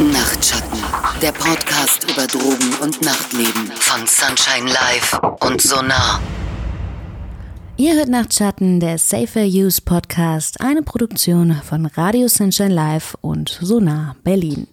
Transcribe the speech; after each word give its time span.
Nachtschatten, 0.00 0.80
der 1.22 1.30
Podcast 1.30 2.10
über 2.10 2.26
Drogen 2.26 2.74
und 2.82 3.00
Nachtleben 3.02 3.70
von 3.78 4.04
Sunshine 4.08 4.68
Live 4.68 5.20
und 5.38 5.62
Sonar. 5.62 6.20
Ihr 7.76 7.94
hört 7.94 8.08
Nachtschatten, 8.08 8.80
der 8.80 8.98
Safer 8.98 9.44
Use 9.44 9.80
Podcast, 9.80 10.60
eine 10.60 10.82
Produktion 10.82 11.60
von 11.62 11.86
Radio 11.86 12.26
Sunshine 12.26 12.74
Live 12.74 13.16
und 13.20 13.56
Sonar 13.60 14.16
Berlin. 14.24 14.66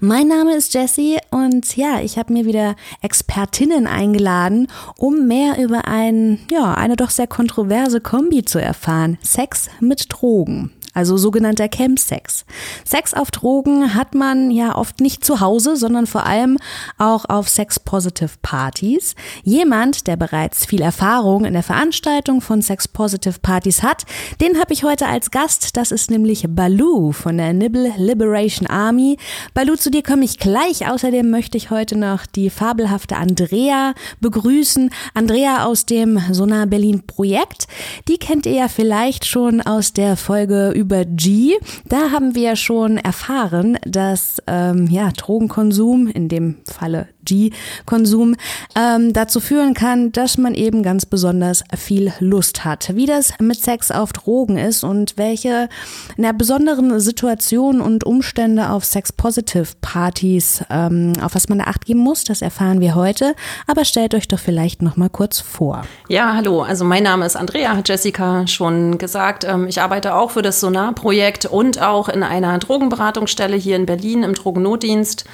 Mein 0.00 0.28
Name 0.28 0.54
ist 0.54 0.74
Jessie 0.74 1.18
und 1.30 1.76
ja, 1.76 2.00
ich 2.00 2.18
habe 2.18 2.32
mir 2.32 2.44
wieder 2.44 2.76
Expertinnen 3.02 3.86
eingeladen, 3.86 4.68
um 4.96 5.26
mehr 5.26 5.62
über 5.62 5.86
ein, 5.86 6.40
ja, 6.50 6.74
eine 6.74 6.96
doch 6.96 7.10
sehr 7.10 7.26
kontroverse 7.26 8.00
Kombi 8.00 8.44
zu 8.44 8.60
erfahren. 8.60 9.18
Sex 9.22 9.68
mit 9.80 10.06
Drogen 10.08 10.72
also 10.96 11.18
sogenannter 11.18 11.68
Campsex. 11.68 12.46
Sex 12.82 13.12
auf 13.12 13.30
Drogen 13.30 13.94
hat 13.94 14.14
man 14.14 14.50
ja 14.50 14.74
oft 14.74 15.00
nicht 15.02 15.26
zu 15.26 15.40
Hause, 15.40 15.76
sondern 15.76 16.06
vor 16.06 16.24
allem 16.24 16.56
auch 16.96 17.26
auf 17.26 17.50
Sex-Positive-Partys. 17.50 19.14
Jemand, 19.42 20.06
der 20.06 20.16
bereits 20.16 20.64
viel 20.64 20.80
Erfahrung 20.80 21.44
in 21.44 21.52
der 21.52 21.62
Veranstaltung 21.62 22.40
von 22.40 22.62
Sex-Positive-Partys 22.62 23.82
hat, 23.82 24.04
den 24.40 24.58
habe 24.58 24.72
ich 24.72 24.84
heute 24.84 25.06
als 25.06 25.30
Gast. 25.30 25.76
Das 25.76 25.90
ist 25.90 26.10
nämlich 26.10 26.46
Balu 26.48 27.12
von 27.12 27.36
der 27.36 27.52
Nibble 27.52 27.92
Liberation 27.98 28.66
Army. 28.66 29.18
Balu, 29.56 29.74
zu 29.74 29.90
dir 29.90 30.02
komme 30.02 30.26
ich 30.26 30.38
gleich. 30.38 30.86
Außerdem 30.86 31.30
möchte 31.30 31.56
ich 31.56 31.70
heute 31.70 31.96
noch 31.96 32.26
die 32.26 32.50
fabelhafte 32.50 33.16
Andrea 33.16 33.94
begrüßen. 34.20 34.90
Andrea 35.14 35.64
aus 35.64 35.86
dem 35.86 36.20
Sonar 36.30 36.66
Berlin 36.66 37.06
Projekt. 37.06 37.66
Die 38.06 38.18
kennt 38.18 38.44
ihr 38.44 38.52
ja 38.52 38.68
vielleicht 38.68 39.24
schon 39.24 39.62
aus 39.62 39.94
der 39.94 40.18
Folge 40.18 40.72
über 40.72 41.06
G. 41.06 41.54
Da 41.86 42.10
haben 42.10 42.34
wir 42.34 42.54
schon 42.54 42.98
erfahren, 42.98 43.78
dass 43.86 44.42
ähm, 44.46 44.88
ja, 44.90 45.10
Drogenkonsum, 45.10 46.08
in 46.08 46.28
dem 46.28 46.56
Falle 46.70 47.08
G-Konsum, 47.26 48.36
ähm, 48.74 49.12
dazu 49.12 49.40
führen 49.40 49.74
kann, 49.74 50.12
dass 50.12 50.38
man 50.38 50.54
eben 50.54 50.82
ganz 50.82 51.04
besonders 51.04 51.62
viel 51.76 52.12
Lust 52.20 52.64
hat. 52.64 52.96
Wie 52.96 53.06
das 53.06 53.34
mit 53.38 53.62
Sex 53.62 53.90
auf 53.90 54.12
Drogen 54.14 54.56
ist 54.56 54.84
und 54.84 55.18
welche 55.18 55.68
na, 56.16 56.32
besonderen 56.32 56.98
Situationen 57.00 57.80
und 57.82 58.04
Umstände 58.04 58.70
auf 58.70 58.84
Sex-Positive-Partys, 58.84 60.64
ähm, 60.70 61.12
auf 61.20 61.34
was 61.34 61.48
man 61.48 61.58
da 61.58 61.64
acht 61.64 61.84
geben 61.84 62.00
muss, 62.00 62.24
das 62.24 62.40
erfahren 62.40 62.80
wir 62.80 62.94
heute. 62.94 63.34
Aber 63.66 63.84
stellt 63.84 64.14
euch 64.14 64.28
doch 64.28 64.38
vielleicht 64.38 64.80
noch 64.82 64.96
mal 64.96 65.10
kurz 65.10 65.40
vor. 65.40 65.82
Ja, 66.08 66.34
hallo. 66.34 66.62
Also 66.62 66.84
mein 66.84 67.02
Name 67.02 67.26
ist 67.26 67.36
Andrea, 67.36 67.76
hat 67.76 67.88
Jessica 67.88 68.46
schon 68.46 68.98
gesagt. 68.98 69.44
Ähm, 69.44 69.66
ich 69.66 69.80
arbeite 69.80 70.14
auch 70.14 70.30
für 70.30 70.42
das 70.42 70.60
Sonar-Projekt 70.60 71.46
und 71.46 71.82
auch 71.82 72.08
in 72.08 72.22
einer 72.22 72.58
Drogenberatungsstelle 72.58 73.56
hier 73.56 73.76
in 73.76 73.86
Berlin 73.86 74.22
im 74.22 74.34
Drogennotdienst 74.34 75.24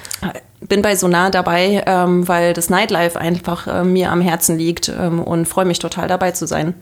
bin 0.67 0.81
bei 0.81 0.95
Sonar 0.95 1.31
dabei, 1.31 1.83
ähm, 1.85 2.27
weil 2.27 2.53
das 2.53 2.69
Nightlife 2.69 3.19
einfach 3.19 3.67
äh, 3.67 3.83
mir 3.83 4.11
am 4.11 4.21
Herzen 4.21 4.57
liegt 4.57 4.89
ähm, 4.89 5.21
und 5.21 5.47
freue 5.47 5.65
mich 5.65 5.79
total 5.79 6.07
dabei 6.07 6.31
zu 6.31 6.47
sein. 6.47 6.73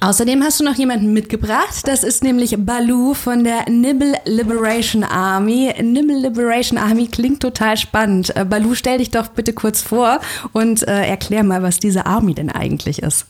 Außerdem 0.00 0.42
hast 0.42 0.60
du 0.60 0.64
noch 0.64 0.74
jemanden 0.74 1.12
mitgebracht. 1.12 1.80
Das 1.84 2.04
ist 2.04 2.22
nämlich 2.22 2.54
Balu 2.58 3.14
von 3.14 3.44
der 3.44 3.70
Nibble 3.70 4.14
Liberation 4.24 5.04
Army. 5.04 5.72
Nibble 5.80 6.18
Liberation 6.18 6.78
Army 6.78 7.06
klingt 7.06 7.40
total 7.40 7.76
spannend. 7.76 8.36
Äh, 8.36 8.44
Balu, 8.44 8.74
stell 8.74 8.98
dich 8.98 9.10
doch 9.10 9.28
bitte 9.28 9.52
kurz 9.52 9.80
vor 9.80 10.20
und 10.52 10.86
äh, 10.86 11.06
erklär 11.06 11.42
mal, 11.42 11.62
was 11.62 11.78
diese 11.78 12.06
Army 12.06 12.34
denn 12.34 12.50
eigentlich 12.50 13.02
ist. 13.02 13.26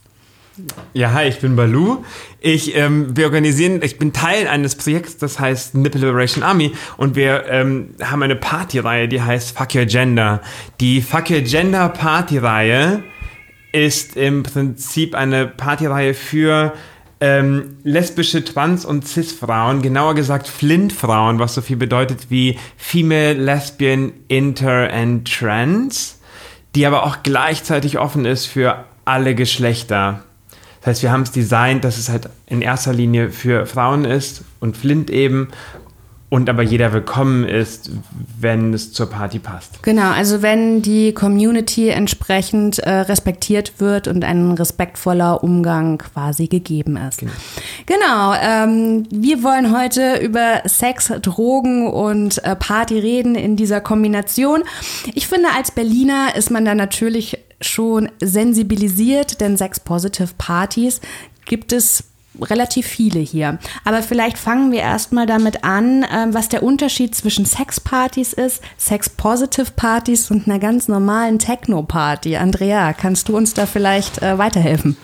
Ja, 0.93 1.13
hi, 1.13 1.27
ich 1.27 1.41
bin 1.41 1.57
Balu. 1.57 2.05
Ich, 2.41 2.77
ähm, 2.77 3.17
wir 3.17 3.25
organisieren, 3.25 3.81
ich 3.83 3.99
bin 3.99 4.13
Teil 4.13 4.47
eines 4.47 4.77
Projekts, 4.77 5.17
das 5.17 5.41
heißt 5.41 5.75
Nipple 5.75 6.01
Liberation 6.01 6.45
Army 6.45 6.73
und 6.97 7.17
wir 7.17 7.47
ähm, 7.49 7.95
haben 8.01 8.23
eine 8.23 8.37
Partyreihe, 8.37 9.09
die 9.09 9.21
heißt 9.21 9.57
Fuck 9.57 9.75
Your 9.75 9.87
Gender. 9.87 10.41
Die 10.81 11.03
Fuck 11.03 11.31
Your 11.31 11.41
Gender 11.41 11.89
Partyreihe 11.89 13.03
ist 13.73 14.17
im 14.17 14.45
Prinzip 14.45 15.17
eine 15.17 15.49
Partyreihe 15.49 16.15
für 16.15 16.73
ähm, 17.21 17.79
lesbische 17.83 18.45
Trans- 18.45 18.85
und 18.85 19.09
Cis-Frauen, 19.09 19.83
genauer 19.83 20.15
gesagt 20.15 20.47
Flint-Frauen, 20.47 21.41
was 21.41 21.55
so 21.55 21.63
viel 21.63 21.77
bedeutet 21.77 22.27
wie 22.31 22.59
Female, 22.77 23.33
Lesbian, 23.33 24.13
Inter 24.29 24.93
and 24.93 25.29
Trans, 25.29 26.21
die 26.77 26.87
aber 26.87 27.05
auch 27.05 27.25
gleichzeitig 27.25 27.99
offen 27.99 28.25
ist 28.25 28.47
für 28.47 28.85
alle 29.05 29.35
Geschlechter. 29.35 30.23
Das 30.85 30.97
heißt, 30.97 31.03
wir 31.03 31.13
haben 31.13 31.23
es 31.23 31.33
designt, 31.33 31.83
dass 31.83 31.97
es 31.97 32.11
halt 32.11 32.29
in 32.47 32.61
erster 32.61 32.93
Linie 32.93 33.31
für 33.31 33.65
Frauen 33.65 34.05
ist 34.05 34.45
und 34.61 34.77
Flint 34.77 35.09
eben 35.09 35.49
und 36.29 36.51
aber 36.51 36.63
jeder 36.63 36.93
willkommen 36.93 37.45
ist, 37.49 37.91
wenn 38.39 38.75
es 38.75 38.93
zur 38.93 39.09
Party 39.09 39.39
passt. 39.39 39.83
Genau, 39.83 40.11
also 40.11 40.43
wenn 40.43 40.83
die 40.83 41.15
Community 41.15 41.89
entsprechend 41.89 42.81
äh, 42.81 42.91
respektiert 42.91 43.75
wird 43.79 44.09
und 44.09 44.25
ein 44.25 44.53
respektvoller 44.53 45.43
Umgang 45.43 45.97
quasi 45.97 46.49
gegeben 46.49 46.99
ist. 46.99 47.21
Genau, 47.21 47.33
genau 47.87 48.35
ähm, 48.35 49.07
wir 49.11 49.43
wollen 49.43 49.75
heute 49.75 50.17
über 50.17 50.61
Sex, 50.67 51.11
Drogen 51.23 51.87
und 51.87 52.45
äh, 52.45 52.57
Party 52.57 52.99
reden 52.99 53.37
in 53.37 53.57
dieser 53.57 53.81
Kombination. 53.81 54.65
Ich 55.15 55.29
finde, 55.29 55.49
als 55.57 55.71
Berliner 55.71 56.37
ist 56.37 56.51
man 56.51 56.67
da 56.67 56.75
natürlich 56.75 57.39
schon 57.67 58.11
sensibilisiert, 58.21 59.41
denn 59.41 59.57
Sex-Positive-Partys 59.57 61.01
gibt 61.45 61.73
es 61.73 62.05
relativ 62.41 62.87
viele 62.87 63.21
hier. 63.21 63.59
Aber 63.85 64.03
vielleicht 64.03 64.39
fangen 64.39 64.73
wir 64.73 64.81
erstmal 64.81 65.27
damit 65.27 65.65
an, 65.65 66.05
ähm, 66.13 66.35
was 66.35 66.49
der 66.49 66.63
Unterschied 66.63 67.15
zwischen 67.15 67.47
Sexpartys 67.47 68.33
ist, 68.33 68.63
Sex-Positive-Partys 68.79 70.31
und 70.31 70.47
einer 70.47 70.59
ganz 70.59 70.89
normalen 70.89 71.39
Techno-Party. 71.39 72.37
Andrea, 72.37 72.93
kannst 72.93 73.29
du 73.29 73.37
uns 73.37 73.55
da 73.55 73.67
vielleicht 73.67 74.23
äh, 74.23 74.39
weiterhelfen? 74.39 74.97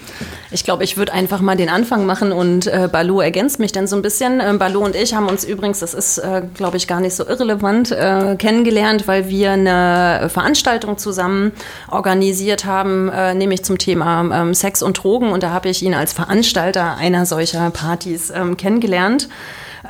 Ich 0.52 0.64
glaube, 0.64 0.82
ich 0.82 0.96
würde 0.96 1.12
einfach 1.12 1.40
mal 1.40 1.56
den 1.56 1.68
Anfang 1.68 2.06
machen 2.06 2.32
und 2.32 2.66
äh, 2.66 2.88
Balu 2.90 3.20
ergänzt 3.20 3.60
mich 3.60 3.70
dann 3.70 3.86
so 3.86 3.94
ein 3.94 4.02
bisschen. 4.02 4.40
Ähm, 4.40 4.58
Balu 4.58 4.80
und 4.84 4.96
ich 4.96 5.14
haben 5.14 5.28
uns 5.28 5.44
übrigens, 5.44 5.78
das 5.78 5.94
ist, 5.94 6.18
äh, 6.18 6.42
glaube 6.54 6.76
ich, 6.76 6.88
gar 6.88 7.00
nicht 7.00 7.14
so 7.14 7.24
irrelevant, 7.24 7.92
äh, 7.92 8.34
kennengelernt, 8.36 9.06
weil 9.06 9.28
wir 9.28 9.52
eine 9.52 10.28
Veranstaltung 10.28 10.98
zusammen 10.98 11.52
organisiert 11.88 12.64
haben, 12.64 13.08
äh, 13.10 13.34
nämlich 13.34 13.64
zum 13.64 13.78
Thema 13.78 14.42
ähm, 14.42 14.54
Sex 14.54 14.82
und 14.82 15.02
Drogen. 15.02 15.30
Und 15.30 15.44
da 15.44 15.50
habe 15.50 15.68
ich 15.68 15.82
ihn 15.82 15.94
als 15.94 16.12
Veranstalter 16.12 16.96
einer 16.96 17.19
einer 17.20 17.26
solcher 17.26 17.70
Partys 17.70 18.30
ähm, 18.30 18.56
kennengelernt. 18.56 19.28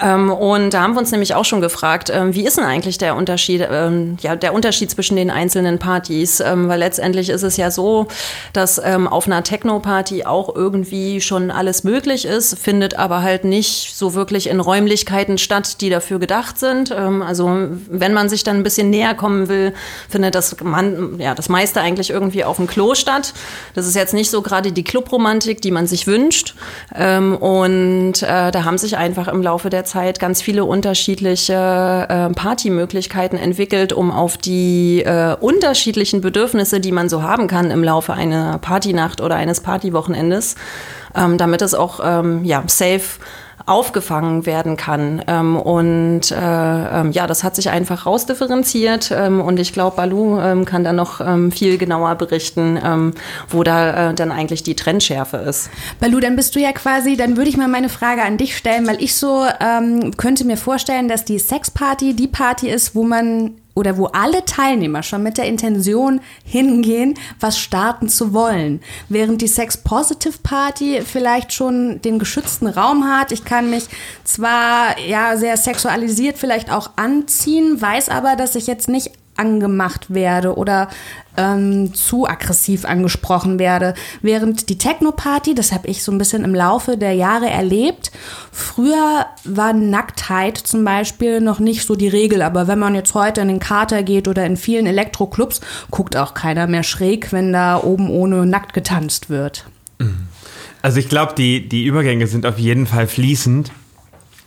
Ähm, 0.01 0.31
und 0.31 0.73
da 0.73 0.83
haben 0.83 0.95
wir 0.95 1.01
uns 1.01 1.11
nämlich 1.11 1.35
auch 1.35 1.45
schon 1.45 1.61
gefragt, 1.61 2.11
ähm, 2.13 2.35
wie 2.35 2.47
ist 2.47 2.57
denn 2.57 2.65
eigentlich 2.65 2.99
der 2.99 3.17
Unterschied, 3.17 3.67
ähm, 3.71 4.17
ja, 4.21 4.35
der 4.37 4.55
Unterschied 4.55 4.91
zwischen 4.91 5.17
den 5.17 5.31
einzelnen 5.31 5.79
Partys? 5.79 6.41
Ähm, 6.41 6.69
weil 6.69 6.79
letztendlich 6.79 7.29
ist 7.29 7.43
es 7.43 7.57
ja 7.57 7.71
so, 7.71 8.09
dass 8.53 8.81
ähm, 8.83 9.07
auf 9.07 9.27
einer 9.27 9.43
Techno-Party 9.43 10.25
auch 10.25 10.55
irgendwie 10.55 11.21
schon 11.21 11.51
alles 11.51 11.85
möglich 11.85 12.25
ist, 12.25 12.59
findet 12.59 12.99
aber 12.99 13.23
halt 13.23 13.45
nicht 13.45 13.95
so 13.95 14.15
wirklich 14.15 14.49
in 14.49 14.61
Räumlichkeiten 14.61 15.39
statt, 15.39 15.81
die 15.81 15.91
dafür 15.91 16.19
gedacht 16.19 16.59
sind. 16.59 16.91
Ähm, 16.91 17.23
also 17.23 17.69
wenn 17.89 18.15
man 18.15 18.29
sich 18.29 18.43
dann 18.43 18.57
ein 18.57 18.63
bisschen 18.63 18.91
näher 18.91 19.15
kommen 19.15 19.49
will, 19.49 19.75
findet 20.09 20.35
das, 20.35 20.57
man, 20.63 21.19
ja, 21.19 21.35
das 21.35 21.49
meiste 21.49 21.81
eigentlich 21.81 22.11
irgendwie 22.11 22.45
auf 22.45 22.57
dem 22.57 22.67
Klo 22.67 22.95
statt. 22.95 23.35
Das 23.75 23.87
ist 23.87 23.97
jetzt 23.97 24.15
nicht 24.15 24.31
so 24.31 24.41
gerade 24.41 24.73
die 24.73 24.85
Clubromantik, 24.85 25.61
die 25.61 25.71
man 25.71 25.87
sich 25.87 26.07
wünscht. 26.07 26.55
und 26.91 28.23
äh, 28.23 28.51
da 28.51 28.65
haben 28.65 28.79
sich 28.79 28.97
einfach 28.97 29.29
im 29.29 29.43
Laufe 29.43 29.71
der 29.71 29.85
Zeit 29.91 30.21
ganz 30.21 30.41
viele 30.41 30.65
unterschiedliche 30.65 32.07
äh, 32.09 32.33
Partymöglichkeiten 32.33 33.39
entwickelt, 33.39 33.93
um 33.93 34.13
auf 34.13 34.39
die 34.39 35.03
äh, 35.03 35.37
unterschiedlichen 35.41 36.21
Bedürfnisse, 36.21 36.81
die 36.81 36.93
man 36.93 37.09
so 37.09 37.23
haben 37.23 37.49
kann 37.49 37.71
im 37.71 37.83
Laufe 37.83 38.13
einer 38.13 38.59
Partynacht 38.59 39.21
oder 39.21 39.35
eines 39.35 39.61
Partywochenendes, 39.61 40.55
ähm, 41.17 41.39
damit 41.39 41.61
es 41.61 41.75
auch 41.75 42.01
ähm, 42.03 42.45
ja, 42.45 42.63
safe 42.67 43.19
aufgefangen 43.67 44.47
werden 44.47 44.77
kann. 44.77 45.23
Ähm, 45.27 45.57
und 45.57 46.31
äh, 46.31 46.35
ähm, 46.37 47.13
ja, 47.13 47.27
das 47.27 47.45
hat 47.45 47.57
sich 47.57 47.71
einfach 47.71 48.07
rausdifferenziert. 48.07 49.11
Ähm, 49.11 49.41
und 49.41 49.59
ich 49.61 49.73
glaube, 49.73 49.97
Balu 49.97 50.41
ähm, 50.41 50.65
kann 50.65 50.85
da 50.85 50.93
noch 50.93 51.21
ähm, 51.21 51.53
viel 51.53 51.79
genauer 51.79 52.15
berichten, 52.17 52.79
ähm, 52.83 53.15
wo 53.49 53.63
da 53.63 54.11
äh, 54.11 54.15
dann 54.15 54.33
eigentlich 54.33 54.63
die 54.63 54.77
Trendschärfe 54.77 55.39
ist. 55.39 55.71
Balu, 56.01 56.21
dann 56.21 56.37
bist 56.37 56.55
du 56.57 56.61
ja 56.61 56.73
quasi, 56.73 57.17
dann 57.17 57.37
würde 57.37 57.51
ich 57.51 57.57
mal 57.57 57.69
meine 57.69 57.89
Frage 57.89 58.23
an 58.23 58.37
dich 58.37 58.57
stellen, 58.57 58.87
weil 58.87 59.03
ich 59.03 59.15
so 59.15 59.45
könnte 60.17 60.45
mir 60.45 60.57
vorstellen, 60.57 61.09
dass 61.09 61.25
die 61.25 61.39
Sexparty 61.39 62.15
die 62.15 62.29
Party 62.29 62.69
ist, 62.69 62.95
wo 62.95 63.03
man 63.03 63.53
oder 63.75 63.97
wo 63.97 64.07
alle 64.07 64.45
Teilnehmer 64.45 65.03
schon 65.03 65.23
mit 65.23 65.39
der 65.39 65.47
Intention 65.47 66.21
hingehen, 66.45 67.15
was 67.39 67.59
starten 67.59 68.09
zu 68.09 68.33
wollen. 68.33 68.81
Während 69.09 69.43
die 69.43 69.49
Sex 69.49 69.77
Positive 69.77 70.39
Party 70.43 71.03
vielleicht 71.05 71.53
schon 71.53 72.03
den 72.03 72.19
geschützten 72.19 72.67
Raum 72.67 73.05
hat. 73.05 73.33
Ich 73.33 73.45
kann 73.45 73.71
mich 73.71 73.85
zwar 74.25 74.99
ja 74.99 75.37
sehr 75.37 75.57
sexualisiert 75.57 76.39
vielleicht 76.39 76.71
auch 76.71 76.91
anziehen, 76.97 77.81
weiß 77.81 78.09
aber, 78.09 78.37
dass 78.37 78.55
ich 78.55 78.67
jetzt 78.67 78.89
nicht 78.89 79.13
angemacht 79.41 80.13
werde 80.13 80.57
oder 80.57 80.89
ähm, 81.37 81.95
zu 81.95 82.29
aggressiv 82.29 82.85
angesprochen 82.85 83.59
werde. 83.59 83.95
Während 84.21 84.69
die 84.69 84.79
Techno-Party, 84.79 85.55
das 85.55 85.73
habe 85.73 85.89
ich 85.89 86.05
so 86.05 86.13
ein 86.13 86.19
bisschen 86.19 86.45
im 86.45 86.55
Laufe 86.55 86.99
der 86.99 87.15
Jahre 87.15 87.49
erlebt, 87.49 88.13
früher 88.53 89.27
war 89.45 89.73
Nacktheit 89.73 90.59
zum 90.59 90.85
Beispiel 90.85 91.41
noch 91.41 91.59
nicht 91.59 91.87
so 91.87 91.97
die 91.97 92.09
Regel, 92.09 92.43
aber 92.43 92.69
wenn 92.69 92.79
man 92.79 92.95
jetzt 92.95 93.15
heute 93.15 93.41
in 93.41 93.49
den 93.49 93.61
Kater 93.61 94.03
geht 94.03 94.29
oder 94.29 94.45
in 94.45 94.57
vielen 94.57 94.87
Elektroclubs, 94.87 95.61
guckt 95.91 96.17
auch 96.17 96.35
keiner 96.35 96.67
mehr 96.67 96.83
schräg, 96.83 97.33
wenn 97.33 97.53
da 97.53 97.83
oben 97.83 98.11
ohne 98.11 98.45
nackt 98.45 98.75
getanzt 98.75 99.31
wird. 99.31 99.65
Also 100.83 100.99
ich 100.99 101.09
glaube, 101.09 101.35
die, 101.37 101.69
die 101.69 101.85
Übergänge 101.85 102.27
sind 102.27 102.47
auf 102.47 102.59
jeden 102.59 102.87
Fall 102.87 103.07
fließend. 103.07 103.71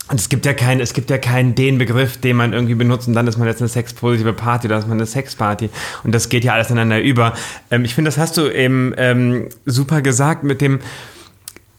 Und 0.10 0.20
es 0.20 0.28
gibt 0.28 0.46
ja 0.46 0.54
keinen, 0.54 0.82
es 0.82 0.94
gibt 0.94 1.10
ja 1.10 1.18
keinen 1.18 1.56
den 1.56 1.78
Begriff, 1.78 2.18
den 2.18 2.36
man 2.36 2.52
irgendwie 2.52 2.76
benutzt 2.76 3.08
und 3.08 3.14
dann 3.14 3.26
ist 3.26 3.38
man 3.38 3.48
jetzt 3.48 3.62
eine 3.62 3.70
sexpositive 3.70 4.34
Party 4.34 4.68
oder 4.68 4.78
ist 4.78 4.88
man 4.88 4.98
eine 4.98 5.06
Sexparty. 5.06 5.70
Und 6.04 6.14
das 6.14 6.28
geht 6.28 6.44
ja 6.44 6.54
alles 6.54 6.70
ineinander 6.70 7.02
über. 7.02 7.34
Ähm, 7.72 7.86
ich 7.86 7.96
finde, 7.96 8.10
das 8.10 8.18
hast 8.18 8.36
du 8.36 8.50
eben 8.50 8.94
ähm, 8.98 9.48
super 9.66 10.02
gesagt 10.02 10.44
mit 10.44 10.60
dem, 10.60 10.80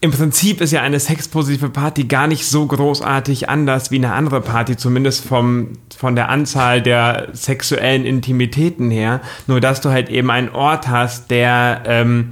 im 0.01 0.11
Prinzip 0.11 0.61
ist 0.61 0.71
ja 0.71 0.81
eine 0.81 0.99
sexpositive 0.99 1.69
Party 1.69 2.03
gar 2.03 2.27
nicht 2.27 2.45
so 2.45 2.65
großartig 2.65 3.47
anders 3.47 3.91
wie 3.91 3.95
eine 3.95 4.13
andere 4.13 4.41
Party, 4.41 4.75
zumindest 4.75 5.25
vom, 5.25 5.69
von 5.95 6.15
der 6.15 6.29
Anzahl 6.29 6.81
der 6.81 7.29
sexuellen 7.33 8.05
Intimitäten 8.05 8.91
her. 8.91 9.21
Nur 9.47 9.61
dass 9.61 9.81
du 9.81 9.89
halt 9.89 10.09
eben 10.09 10.29
einen 10.29 10.49
Ort 10.49 10.87
hast, 10.87 11.31
der, 11.31 11.83
ähm, 11.85 12.31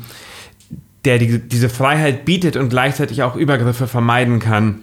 der 1.06 1.20
die, 1.20 1.40
diese 1.40 1.70
Freiheit 1.70 2.26
bietet 2.26 2.58
und 2.58 2.70
gleichzeitig 2.70 3.24
auch 3.24 3.36
Übergriffe 3.36 3.88
vermeiden 3.88 4.40
kann. 4.40 4.82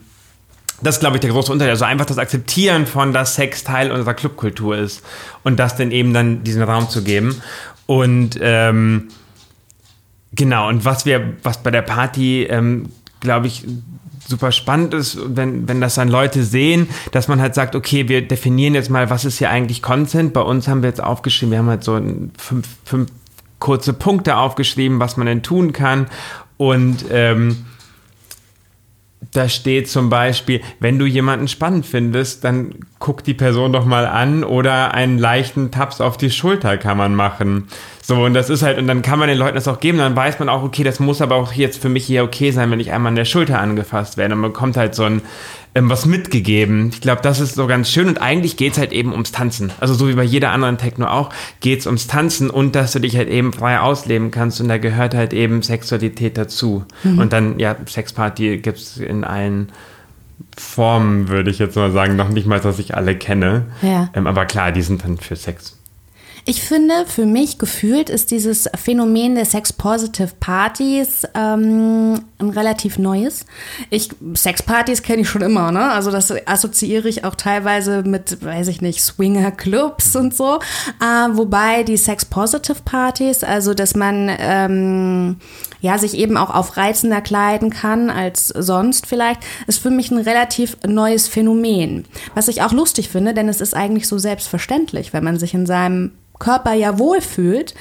Das 0.83 0.97
ist, 0.97 1.01
glaube 1.01 1.17
ich, 1.17 1.21
der 1.21 1.31
große 1.31 1.53
Unterschied. 1.53 1.71
Also 1.71 1.85
einfach 1.85 2.07
das 2.07 2.19
Akzeptieren 2.19 2.87
von, 2.87 3.13
dass 3.13 3.35
Sex 3.35 3.65
Teil 3.65 3.91
unserer 3.93 4.15
Clubkultur 4.15 4.77
ist 4.77 5.03
und 5.43 5.59
das 5.59 5.77
dann 5.77 5.91
eben 5.91 6.15
dann 6.15 6.43
diesen 6.43 6.63
Raum 6.63 6.89
zu 6.89 7.03
geben. 7.03 7.41
Und 7.87 8.39
ähm, 8.41 9.09
genau, 10.33 10.69
und 10.69 10.85
was 10.85 11.07
wir, 11.07 11.35
was 11.43 11.63
bei 11.63 11.71
der 11.71 11.83
Party, 11.83 12.45
ähm, 12.45 12.91
glaube 13.21 13.47
ich, 13.47 13.67
super 14.27 14.53
spannend 14.53 14.95
ist, 14.95 15.19
wenn, 15.25 15.69
wenn 15.69 15.81
das 15.81 15.97
dann 15.97 16.09
Leute 16.09 16.45
sehen, 16.45 16.89
dass 17.11 17.29
man 17.29 17.41
halt 17.41 17.55
sagt, 17.55 17.75
okay, 17.75 18.09
wir 18.09 18.27
definieren 18.27 18.75
jetzt 18.75 18.89
mal, 18.89 19.11
was 19.11 19.25
ist 19.25 19.39
hier 19.39 19.51
eigentlich 19.51 19.83
Consent. 19.83 20.33
Bei 20.33 20.41
uns 20.41 20.69
haben 20.69 20.83
wir 20.83 20.89
jetzt 20.89 21.03
aufgeschrieben, 21.03 21.51
wir 21.51 21.59
haben 21.59 21.69
halt 21.69 21.85
so 21.85 22.01
fünf, 22.39 22.67
fünf 22.85 23.11
kurze 23.59 23.93
Punkte 23.93 24.37
aufgeschrieben, 24.37 25.01
was 25.01 25.17
man 25.17 25.27
denn 25.27 25.43
tun 25.43 25.73
kann. 25.73 26.07
Und 26.57 27.05
ähm, 27.11 27.67
da 29.33 29.49
steht 29.49 29.89
zum 29.89 30.11
Beispiel, 30.11 30.61
wenn 30.81 30.99
du 30.99 31.07
jemanden 31.07 31.47
spannend 31.47 31.87
findest, 31.87 32.43
dann 32.43 32.75
guck 32.99 33.23
die 33.23 33.35
Person 33.35 33.73
doch 33.73 33.85
mal 33.85 34.07
an 34.07 34.43
oder 34.43 34.93
einen 34.93 35.19
leichten 35.19 35.71
Taps 35.71 36.01
auf 36.01 36.17
die 36.17 36.31
Schulter 36.31 36.77
kann 36.79 36.99
man 36.99 37.15
machen. 37.15 37.69
So, 38.03 38.25
und 38.25 38.35
das 38.35 38.51
ist 38.51 38.63
halt, 38.63 38.79
und 38.79 38.89
dann 38.89 39.03
kann 39.03 39.21
man 39.21 39.29
den 39.29 39.39
Leuten 39.39 39.55
das 39.55 39.69
auch 39.69 39.79
geben, 39.79 39.99
dann 39.99 40.17
weiß 40.17 40.41
man 40.41 40.49
auch, 40.49 40.65
okay, 40.65 40.83
das 40.83 40.99
muss 40.99 41.23
aber 41.23 41.37
auch 41.37 41.53
jetzt 41.53 41.81
für 41.81 41.89
mich 41.89 42.05
hier 42.05 42.25
okay 42.25 42.51
sein, 42.51 42.71
wenn 42.73 42.81
ich 42.81 42.91
einmal 42.91 43.11
an 43.11 43.17
der 43.17 43.25
Schulter 43.25 43.61
angefasst 43.61 44.17
werde. 44.17 44.35
Und 44.35 44.41
man 44.41 44.53
bekommt 44.53 44.77
halt 44.77 44.97
so 44.97 45.05
ein, 45.05 45.23
ähm, 45.75 45.89
was 45.89 46.07
mitgegeben. 46.07 46.91
Ich 46.93 47.01
glaube, 47.01 47.23
das 47.23 47.41
ist 47.41 47.55
so 47.55 47.67
ganz 47.67 47.91
schön 47.91 48.09
und 48.09 48.21
eigentlich 48.21 48.57
geht 48.57 48.73
es 48.73 48.79
halt 48.79 48.93
eben 48.93 49.13
ums 49.13 49.33
Tanzen. 49.33 49.73
Also 49.81 49.95
so 49.95 50.09
wie 50.09 50.15
bei 50.15 50.25
jeder 50.25 50.51
anderen 50.51 50.79
Techno 50.79 51.07
auch, 51.07 51.31
geht 51.61 51.81
es 51.81 51.87
ums 51.87 52.07
Tanzen 52.07 52.51
und 52.51 52.75
dass 52.75 52.93
du 52.93 52.99
dich 52.99 53.17
halt 53.17 53.29
eben 53.29 53.53
frei 53.53 53.81
ausleben 53.81 54.31
kannst 54.31 54.61
und 54.61 54.69
da 54.69 54.79
gehört 54.79 55.15
halt 55.15 55.33
eben 55.33 55.63
Sexualität 55.63 56.37
dazu. 56.37 56.85
Mhm. 57.05 57.19
Und 57.19 57.33
dann, 57.33 57.59
ja, 57.59 57.77
Sexparty 57.87 58.59
gibt 58.59 58.79
es 58.79 58.97
in 58.97 59.25
allen 59.25 59.71
Formen, 60.57 61.29
würde 61.29 61.51
ich 61.51 61.59
jetzt 61.59 61.77
mal 61.77 61.93
sagen, 61.93 62.17
noch 62.17 62.29
nicht 62.29 62.47
mal, 62.47 62.61
dass 62.61 62.79
ich 62.79 62.95
alle 62.95 63.17
kenne. 63.17 63.67
Ja. 63.83 64.11
Ähm, 64.15 64.27
aber 64.27 64.47
klar, 64.47 64.73
die 64.73 64.83
sind 64.83 65.05
dann 65.05 65.19
für 65.19 65.37
Sex. 65.37 65.80
Ich 66.47 66.63
finde, 66.63 67.05
für 67.07 67.27
mich 67.27 67.59
gefühlt 67.59 68.09
ist 68.09 68.31
dieses 68.31 68.69
Phänomen 68.75 69.35
der 69.35 69.45
Sex-Positive 69.45 70.31
Partys 70.41 71.27
ähm, 71.35 72.21
ein 72.39 72.51
relativ 72.51 72.99
neues. 72.99 73.45
Ich, 73.91 74.09
Sex-Partys 74.35 75.03
kenne 75.03 75.23
ich 75.23 75.29
schon 75.29 75.43
immer, 75.43 75.71
ne? 75.71 75.91
Also 75.91 76.11
das 76.11 76.33
assoziiere 76.47 77.09
ich 77.09 77.25
auch 77.25 77.35
teilweise 77.35 78.03
mit, 78.03 78.43
weiß 78.43 78.69
ich 78.69 78.81
nicht, 78.81 79.03
Swinger-Clubs 79.03 80.17
und 80.17 80.35
so. 80.35 80.61
Äh, 81.01 81.29
wobei 81.33 81.83
die 81.83 81.99
Sex-Positive 81.99 82.79
Partys, 82.85 83.45
also 83.45 83.75
dass 83.75 83.95
man 83.95 84.31
ähm, 84.39 85.37
ja 85.83 85.99
sich 85.99 86.15
eben 86.15 86.37
auch 86.37 86.55
aufreizender 86.55 87.21
kleiden 87.21 87.71
kann 87.71 88.09
als 88.09 88.49
sonst 88.49 89.07
vielleicht, 89.07 89.41
ist 89.67 89.81
für 89.81 89.91
mich 89.91 90.11
ein 90.11 90.19
relativ 90.19 90.79
neues 90.87 91.29
Phänomen. 91.29 92.07
Was 92.35 92.49
ich 92.49 92.63
auch 92.63 92.73
lustig 92.73 93.11
finde, 93.11 93.35
denn 93.35 93.49
es 93.49 93.61
ist 93.61 93.75
eigentlich 93.75 94.09
so 94.09 94.19
selbstverständlich, 94.19 95.13
wenn 95.13 95.25
man 95.25 95.39
sich 95.39 95.53
in 95.53 95.67
seinem 95.67 96.13
Körper 96.41 96.73
ja 96.73 96.99
wohlfühlt, 96.99 97.75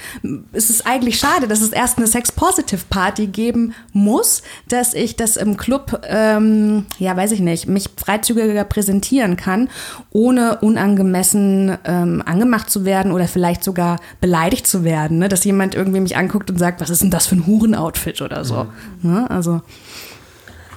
ist 0.54 0.70
es 0.70 0.86
eigentlich 0.86 1.18
schade, 1.18 1.48
dass 1.48 1.62
es 1.62 1.72
erst 1.72 1.98
eine 1.98 2.06
Sex-Positive-Party 2.06 3.28
geben 3.28 3.74
muss, 3.94 4.44
dass 4.68 4.94
ich 4.94 5.16
das 5.16 5.36
im 5.38 5.58
Club, 5.58 6.02
ähm, 6.08 6.86
ja, 7.00 7.18
weiß 7.18 7.32
ich 7.32 7.40
nicht, 7.40 7.68
mich 7.68 7.90
freizügiger 7.98 8.66
präsentieren 8.66 9.36
kann, 9.36 9.70
ohne 10.12 10.60
unangemessen 10.60 11.78
ähm, 11.86 12.22
angemacht 12.24 12.70
zu 12.70 12.86
werden 12.86 13.12
oder 13.12 13.28
vielleicht 13.28 13.64
sogar 13.64 14.00
beleidigt 14.22 14.68
zu 14.68 14.84
werden, 14.84 15.18
ne? 15.18 15.30
dass 15.30 15.44
jemand 15.44 15.74
irgendwie 15.74 16.02
mich 16.02 16.18
anguckt 16.18 16.52
und 16.52 16.60
sagt, 16.60 16.82
was 16.82 16.92
ist 16.92 17.02
denn 17.02 17.10
das 17.10 17.26
für 17.26 17.36
ein 17.38 17.48
Hurenoutfit 17.48 18.22
oder 18.22 18.46
so. 18.46 18.68
Mhm. 19.02 19.14
Ne? 19.14 19.32
Also 19.32 19.62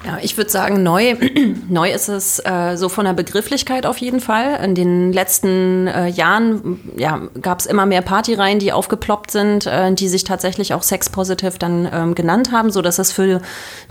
ja, 0.04 0.18
ich 0.20 0.36
würde 0.36 0.50
sagen, 0.50 0.82
neu, 0.82 1.14
neu 1.68 1.92
ist 1.92 2.08
es 2.08 2.40
äh, 2.40 2.76
so 2.76 2.88
von 2.88 3.04
der 3.04 3.12
Begrifflichkeit 3.12 3.86
auf 3.86 3.98
jeden 3.98 4.18
Fall. 4.18 4.58
In 4.64 4.74
den 4.74 5.12
letzten 5.12 5.86
äh, 5.86 6.08
Jahren 6.08 6.80
ja, 6.96 7.20
gab 7.40 7.60
es 7.60 7.66
immer 7.66 7.86
mehr 7.86 8.02
Partyreihen, 8.02 8.58
die 8.58 8.72
aufgeploppt 8.72 9.30
sind, 9.30 9.66
äh, 9.66 9.92
die 9.94 10.08
sich 10.08 10.24
tatsächlich 10.24 10.74
auch 10.74 10.82
Sex-Positive 10.82 11.52
dann 11.58 11.88
ähm, 11.92 12.14
genannt 12.16 12.50
haben, 12.50 12.72
sodass 12.72 12.98
es 12.98 13.12
für 13.12 13.40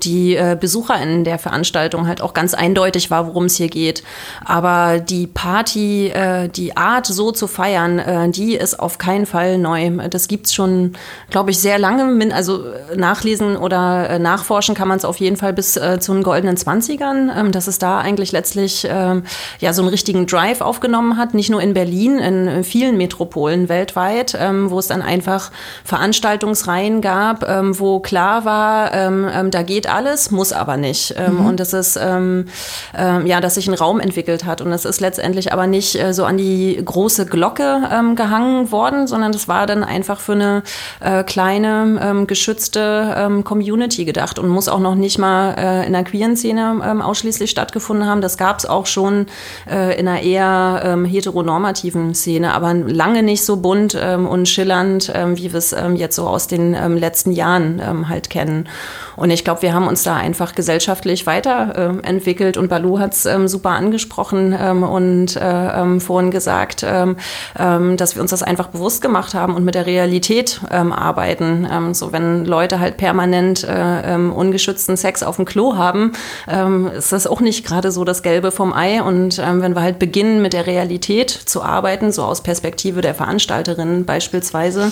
die 0.04 0.36
äh, 0.36 0.58
BesucherInnen 0.60 1.24
der 1.24 1.40
Veranstaltung 1.40 2.08
halt 2.08 2.22
auch 2.22 2.34
ganz 2.34 2.54
eindeutig 2.54 3.10
war, 3.10 3.28
worum 3.28 3.46
es 3.46 3.56
hier 3.56 3.70
geht. 3.70 4.04
Aber 4.44 5.00
die 5.00 5.28
Party, 5.28 6.08
äh, 6.08 6.50
die 6.50 6.76
Art 6.76 7.06
so 7.06 7.32
zu 7.32 7.48
feiern, 7.48 8.00
äh, 8.00 8.30
die 8.30 8.56
ist 8.56 8.78
auf 8.78 8.98
keinen 8.98 9.26
Fall 9.26 9.58
neu. 9.58 9.90
Das 10.10 10.28
gibt's 10.28 10.54
schon, 10.54 10.94
glaube 11.30 11.52
ich, 11.52 11.60
sehr 11.60 11.80
lange. 11.80 12.02
Also 12.34 12.66
nachlesen 12.96 13.56
oder 13.56 14.20
nachforschen 14.20 14.76
kann 14.76 14.88
man 14.88 14.98
es 14.98 15.06
auf 15.06 15.18
jeden 15.18 15.38
Fall 15.38 15.54
bis 15.54 15.80
zu 16.02 16.14
den 16.14 16.24
goldenen 16.24 16.58
Zwanzigern, 16.58 17.32
ähm, 17.36 17.52
dass 17.52 17.68
es 17.68 17.80
da 17.80 18.00
eigentlich 18.00 18.32
letztlich 18.32 18.88
ähm, 18.90 19.24
ja 19.60 19.74
so 19.74 19.82
einen 19.82 19.90
richtigen 19.90 20.28
Drive 20.28 20.62
aufgenommen 20.62 21.18
hat, 21.18 21.34
nicht 21.34 21.50
nur 21.50 21.62
in 21.62 21.74
Berlin, 21.74 22.20
in 22.20 22.64
vielen 22.64 22.98
Metropolen 22.98 23.70
weltweit, 23.70 24.38
ähm, 24.40 24.70
wo 24.70 24.80
es 24.80 24.88
dann 24.88 25.02
einfach 25.02 25.52
Veranstaltungsreihen 25.84 27.02
gab, 27.02 27.48
ähm, 27.48 27.80
wo 27.80 28.00
klar 28.00 28.46
war, 28.46 28.94
ähm, 28.94 29.28
ähm, 29.34 29.52
da 29.52 29.64
geht 29.64 29.88
alles, 29.88 30.32
muss 30.32 30.54
aber 30.54 30.78
nicht. 30.78 31.16
Mhm. 31.18 31.46
Und 31.46 31.60
das 31.60 31.74
ist 31.74 32.00
ja, 32.02 33.42
dass 33.42 33.56
sich 33.56 33.68
ein 33.68 33.74
Raum 33.74 34.00
entwickelt 34.00 34.46
hat 34.46 34.62
und 34.62 34.72
es 34.72 34.86
ist 34.86 35.02
letztendlich 35.02 35.54
aber 35.54 35.68
nicht 35.68 35.96
äh, 35.96 36.14
so 36.14 36.26
an 36.26 36.38
die 36.38 36.82
große 36.84 37.26
Glocke 37.26 37.82
gehangen 38.16 38.72
worden, 38.72 39.08
sondern 39.08 39.32
das 39.32 39.48
war 39.48 39.68
dann 39.68 39.84
einfach 39.84 40.20
für 40.20 40.34
eine 40.34 40.64
äh, 41.00 41.24
kleine 41.24 42.26
geschützte 42.28 43.42
Community 43.44 44.06
gedacht 44.06 44.40
und 44.40 44.50
muss 44.50 44.68
auch 44.68 44.80
noch 44.80 44.96
nicht 44.96 45.18
mal 45.18 45.56
äh, 45.58 45.86
in 45.92 45.94
der 45.94 46.06
queeren 46.06 46.38
Szene 46.38 46.82
ähm, 46.86 47.02
ausschließlich 47.02 47.52
stattgefunden 47.52 48.08
haben. 48.08 48.22
Das 48.22 48.38
gab 48.38 48.60
es 48.60 48.66
auch 48.66 48.86
schon 48.86 49.26
äh, 49.70 50.00
in 50.00 50.08
einer 50.08 50.22
eher 50.22 50.82
ähm, 50.86 51.04
heteronormativen 51.04 52.16
Szene, 52.16 52.54
aber 52.54 52.74
lange 52.74 53.24
nicht 53.24 53.44
so 53.44 53.58
bunt 53.58 53.98
ähm, 54.00 54.26
und 54.26 54.48
schillernd, 54.48 55.12
ähm, 55.14 55.38
wie 55.38 55.52
wir 55.52 55.58
es 55.58 55.74
ähm, 55.74 55.98
jetzt 55.98 56.16
so 56.16 56.28
aus 56.28 56.48
den 56.48 56.74
ähm, 56.74 56.96
letzten 56.96 57.32
Jahren 57.32 58.08
halt 58.08 58.30
kennen. 58.30 58.70
Und 59.16 59.32
ich 59.32 59.44
glaube, 59.44 59.62
wir 59.64 59.74
haben 59.74 59.88
uns 59.88 60.04
da 60.04 60.16
einfach 60.16 60.56
gesellschaftlich 60.56 61.26
weiterentwickelt 61.26 62.56
äh, 62.56 62.60
und 62.60 62.70
Balu 62.70 63.00
hat 63.00 63.14
es 63.14 63.24
super 63.46 63.72
angesprochen 63.72 64.54
und 64.54 65.36
äh, 65.36 66.00
vorhin 66.00 66.32
gesagt, 66.32 66.84
dass 66.84 68.16
wir 68.16 68.22
uns 68.22 68.32
das 68.32 68.44
einfach 68.44 68.68
bewusst 68.68 69.02
gemacht 69.02 69.34
haben 69.34 69.56
und 69.56 69.66
mit 69.66 69.76
der 69.76 69.86
Realität 69.86 70.62
arbeiten. 70.70 71.68
so 71.94 72.12
wenn 72.12 72.46
Leute 72.46 72.80
halt 72.80 72.98
permanent 72.98 73.64
äh, 73.64 74.16
ungeschützten 74.16 74.98
Sex 74.98 75.24
auf 75.24 75.38
dem 75.38 75.46
Klo 75.46 75.76
haben, 75.76 75.81
haben, 75.82 76.14
ähm, 76.48 76.88
ist 76.88 77.12
das 77.12 77.28
auch 77.28 77.42
nicht 77.42 77.66
gerade 77.66 77.92
so 77.92 78.04
das 78.04 78.24
Gelbe 78.24 78.52
vom 78.52 78.74
Ei. 78.74 79.02
Und 79.02 79.40
ähm, 79.40 79.62
wenn 79.62 79.76
wir 79.76 79.82
halt 79.82 80.00
beginnen, 80.00 80.42
mit 80.42 80.54
der 80.54 80.68
Realität 80.68 81.30
zu 81.32 81.64
arbeiten, 81.64 82.12
so 82.12 82.24
aus 82.24 82.42
Perspektive 82.42 83.02
der 83.02 83.16
Veranstalterinnen 83.16 84.06
beispielsweise, 84.06 84.92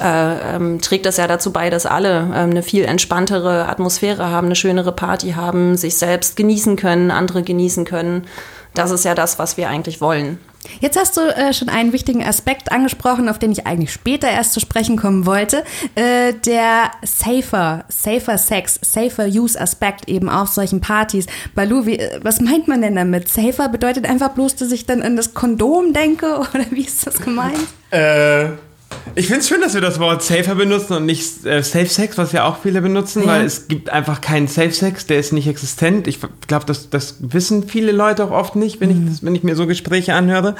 äh, 0.00 0.56
ähm, 0.56 0.80
trägt 0.80 1.06
das 1.06 1.16
ja 1.16 1.26
dazu 1.26 1.52
bei, 1.52 1.68
dass 1.70 1.86
alle 1.86 2.20
ähm, 2.34 2.50
eine 2.50 2.62
viel 2.62 2.84
entspanntere 2.84 3.68
Atmosphäre 3.68 4.30
haben, 4.30 4.46
eine 4.46 4.56
schönere 4.56 4.92
Party 4.92 5.32
haben, 5.32 5.76
sich 5.76 5.96
selbst 5.96 6.36
genießen 6.36 6.76
können, 6.76 7.10
andere 7.10 7.42
genießen 7.42 7.84
können. 7.84 8.26
Das 8.74 8.90
ist 8.90 9.04
ja 9.04 9.14
das, 9.14 9.38
was 9.38 9.56
wir 9.56 9.68
eigentlich 9.68 10.00
wollen. 10.00 10.38
Jetzt 10.80 10.98
hast 10.98 11.16
du 11.16 11.20
äh, 11.20 11.52
schon 11.52 11.68
einen 11.68 11.92
wichtigen 11.92 12.24
Aspekt 12.24 12.72
angesprochen, 12.72 13.28
auf 13.28 13.38
den 13.38 13.52
ich 13.52 13.66
eigentlich 13.66 13.92
später 13.92 14.28
erst 14.28 14.54
zu 14.54 14.60
sprechen 14.60 14.96
kommen 14.96 15.26
wollte. 15.26 15.62
Äh, 15.94 16.32
der 16.32 16.90
safer, 17.02 17.84
safer 17.88 18.38
Sex, 18.38 18.80
safer 18.82 19.26
Use 19.26 19.60
Aspekt 19.60 20.08
eben 20.08 20.30
auf 20.30 20.48
solchen 20.48 20.80
Partys. 20.80 21.26
Balu, 21.54 21.84
wie, 21.84 21.98
äh, 21.98 22.20
was 22.22 22.40
meint 22.40 22.66
man 22.66 22.80
denn 22.80 22.96
damit? 22.96 23.28
Safer 23.28 23.68
bedeutet 23.68 24.08
einfach 24.08 24.30
bloß, 24.30 24.56
dass 24.56 24.72
ich 24.72 24.86
dann 24.86 25.02
an 25.02 25.16
das 25.16 25.34
Kondom 25.34 25.92
denke 25.92 26.38
oder 26.38 26.64
wie 26.70 26.84
ist 26.84 27.06
das 27.06 27.20
gemeint? 27.20 27.66
Äh. 27.90 28.69
Ich 29.14 29.26
finde 29.26 29.40
es 29.40 29.48
schön, 29.48 29.60
dass 29.60 29.74
wir 29.74 29.80
das 29.80 29.98
Wort 29.98 30.22
Safer 30.22 30.54
benutzen 30.54 30.94
und 30.94 31.06
nicht 31.06 31.44
äh, 31.44 31.62
Safe 31.62 31.86
Sex, 31.86 32.16
was 32.16 32.32
ja 32.32 32.44
auch 32.44 32.58
viele 32.62 32.80
benutzen, 32.80 33.22
ja. 33.22 33.28
weil 33.28 33.44
es 33.44 33.66
gibt 33.66 33.90
einfach 33.90 34.20
keinen 34.20 34.46
Safe 34.46 34.70
Sex, 34.70 35.06
der 35.06 35.18
ist 35.18 35.32
nicht 35.32 35.48
existent. 35.48 36.06
Ich 36.06 36.20
glaube, 36.46 36.64
das, 36.66 36.90
das 36.90 37.16
wissen 37.20 37.66
viele 37.66 37.92
Leute 37.92 38.24
auch 38.24 38.30
oft 38.30 38.56
nicht, 38.56 38.80
wenn, 38.80 38.90
mhm. 38.90 39.12
ich, 39.12 39.22
wenn 39.22 39.34
ich 39.34 39.42
mir 39.42 39.56
so 39.56 39.66
Gespräche 39.66 40.14
anhöre. 40.14 40.54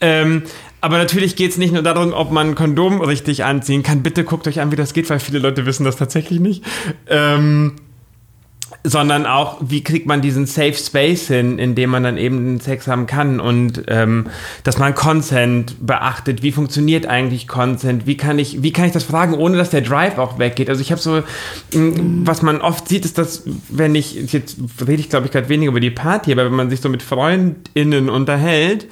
Ähm, 0.00 0.42
aber 0.80 0.98
natürlich 0.98 1.34
geht 1.34 1.50
es 1.50 1.56
nicht 1.56 1.72
nur 1.72 1.82
darum, 1.82 2.12
ob 2.12 2.30
man 2.30 2.50
ein 2.50 2.54
Kondom 2.54 3.00
richtig 3.00 3.44
anziehen 3.44 3.82
kann. 3.82 4.02
Bitte 4.02 4.22
guckt 4.22 4.46
euch 4.46 4.60
an, 4.60 4.70
wie 4.70 4.76
das 4.76 4.92
geht, 4.92 5.10
weil 5.10 5.18
viele 5.18 5.40
Leute 5.40 5.66
wissen 5.66 5.84
das 5.84 5.96
tatsächlich 5.96 6.38
nicht. 6.38 6.64
Ähm, 7.08 7.74
sondern 8.84 9.26
auch, 9.26 9.58
wie 9.60 9.82
kriegt 9.82 10.06
man 10.06 10.22
diesen 10.22 10.46
Safe 10.46 10.74
Space 10.74 11.26
hin, 11.26 11.58
in 11.58 11.74
dem 11.74 11.90
man 11.90 12.04
dann 12.04 12.16
eben 12.16 12.60
Sex 12.60 12.86
haben 12.86 13.06
kann 13.06 13.40
und 13.40 13.82
ähm, 13.88 14.26
dass 14.62 14.78
man 14.78 14.94
Consent 14.94 15.76
beachtet. 15.84 16.42
Wie 16.42 16.52
funktioniert 16.52 17.06
eigentlich 17.06 17.48
Consent? 17.48 18.06
Wie 18.06 18.16
kann 18.16 18.38
ich, 18.38 18.62
wie 18.62 18.72
kann 18.72 18.86
ich 18.86 18.92
das 18.92 19.04
fragen, 19.04 19.34
ohne 19.34 19.56
dass 19.56 19.70
der 19.70 19.80
Drive 19.80 20.18
auch 20.18 20.38
weggeht? 20.38 20.70
Also 20.70 20.80
ich 20.80 20.92
habe 20.92 21.00
so, 21.00 21.22
was 21.72 22.42
man 22.42 22.60
oft 22.60 22.88
sieht, 22.88 23.04
ist, 23.04 23.18
dass 23.18 23.42
wenn 23.68 23.94
ich 23.94 24.32
jetzt 24.32 24.58
rede 24.80 25.00
ich 25.00 25.10
glaube 25.10 25.26
ich 25.26 25.32
gerade 25.32 25.48
weniger 25.48 25.70
über 25.70 25.80
die 25.80 25.90
Party, 25.90 26.32
aber 26.32 26.44
wenn 26.44 26.54
man 26.54 26.70
sich 26.70 26.80
so 26.80 26.88
mit 26.88 27.02
Freundinnen 27.02 28.08
unterhält, 28.08 28.86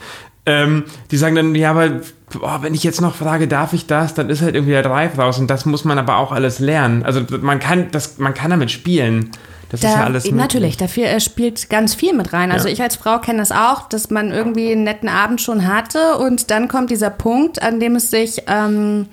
ähm, 0.47 0.85
die 1.11 1.17
sagen 1.17 1.37
dann, 1.37 1.55
ja, 1.55 1.71
aber 1.71 2.01
boah, 2.31 2.63
wenn 2.63 2.75
ich 2.75 2.83
jetzt 2.83 3.01
noch 3.01 3.15
frage, 3.15 3.49
darf 3.49 3.73
ich 3.73 3.87
das, 3.87 4.15
dann 4.15 4.31
ist 4.31 4.43
halt 4.43 4.55
irgendwie 4.55 4.73
der 4.73 4.83
Drive 4.83 5.19
raus 5.19 5.39
und 5.39 5.49
das 5.49 5.67
muss 5.67 5.85
man 5.85 5.99
aber 5.99 6.17
auch 6.17 6.33
alles 6.33 6.59
lernen. 6.59 7.05
Also 7.05 7.23
man 7.41 7.61
kann, 7.61 7.91
das, 7.91 8.19
man 8.19 8.35
kann 8.35 8.51
damit 8.51 8.71
spielen. 8.71 9.31
Das 9.69 9.81
da, 9.81 9.89
ist 9.89 9.95
ja 9.95 10.05
alles 10.05 10.25
möglich. 10.25 10.41
Natürlich, 10.41 10.77
dafür 10.77 11.21
spielt 11.21 11.69
ganz 11.69 11.95
viel 11.95 12.13
mit 12.13 12.33
rein. 12.33 12.53
Also 12.53 12.69
ja. 12.69 12.75
ich 12.75 12.83
als 12.83 12.97
Frau 12.97 13.19
kenne 13.19 13.41
das 13.41 13.51
auch, 13.53 13.89
dass 13.89 14.11
man 14.11 14.31
irgendwie 14.31 14.71
einen 14.71 14.85
netten 14.85 15.09
Abend 15.09 15.41
schon 15.41 15.67
hatte 15.67 16.17
und 16.19 16.51
dann 16.51 16.69
kommt 16.69 16.91
dieser 16.91 17.11
Punkt, 17.11 17.63
an 17.63 17.81
dem 17.81 17.97
es 17.97 18.11
sich, 18.11 18.43
ähm, 18.47 19.07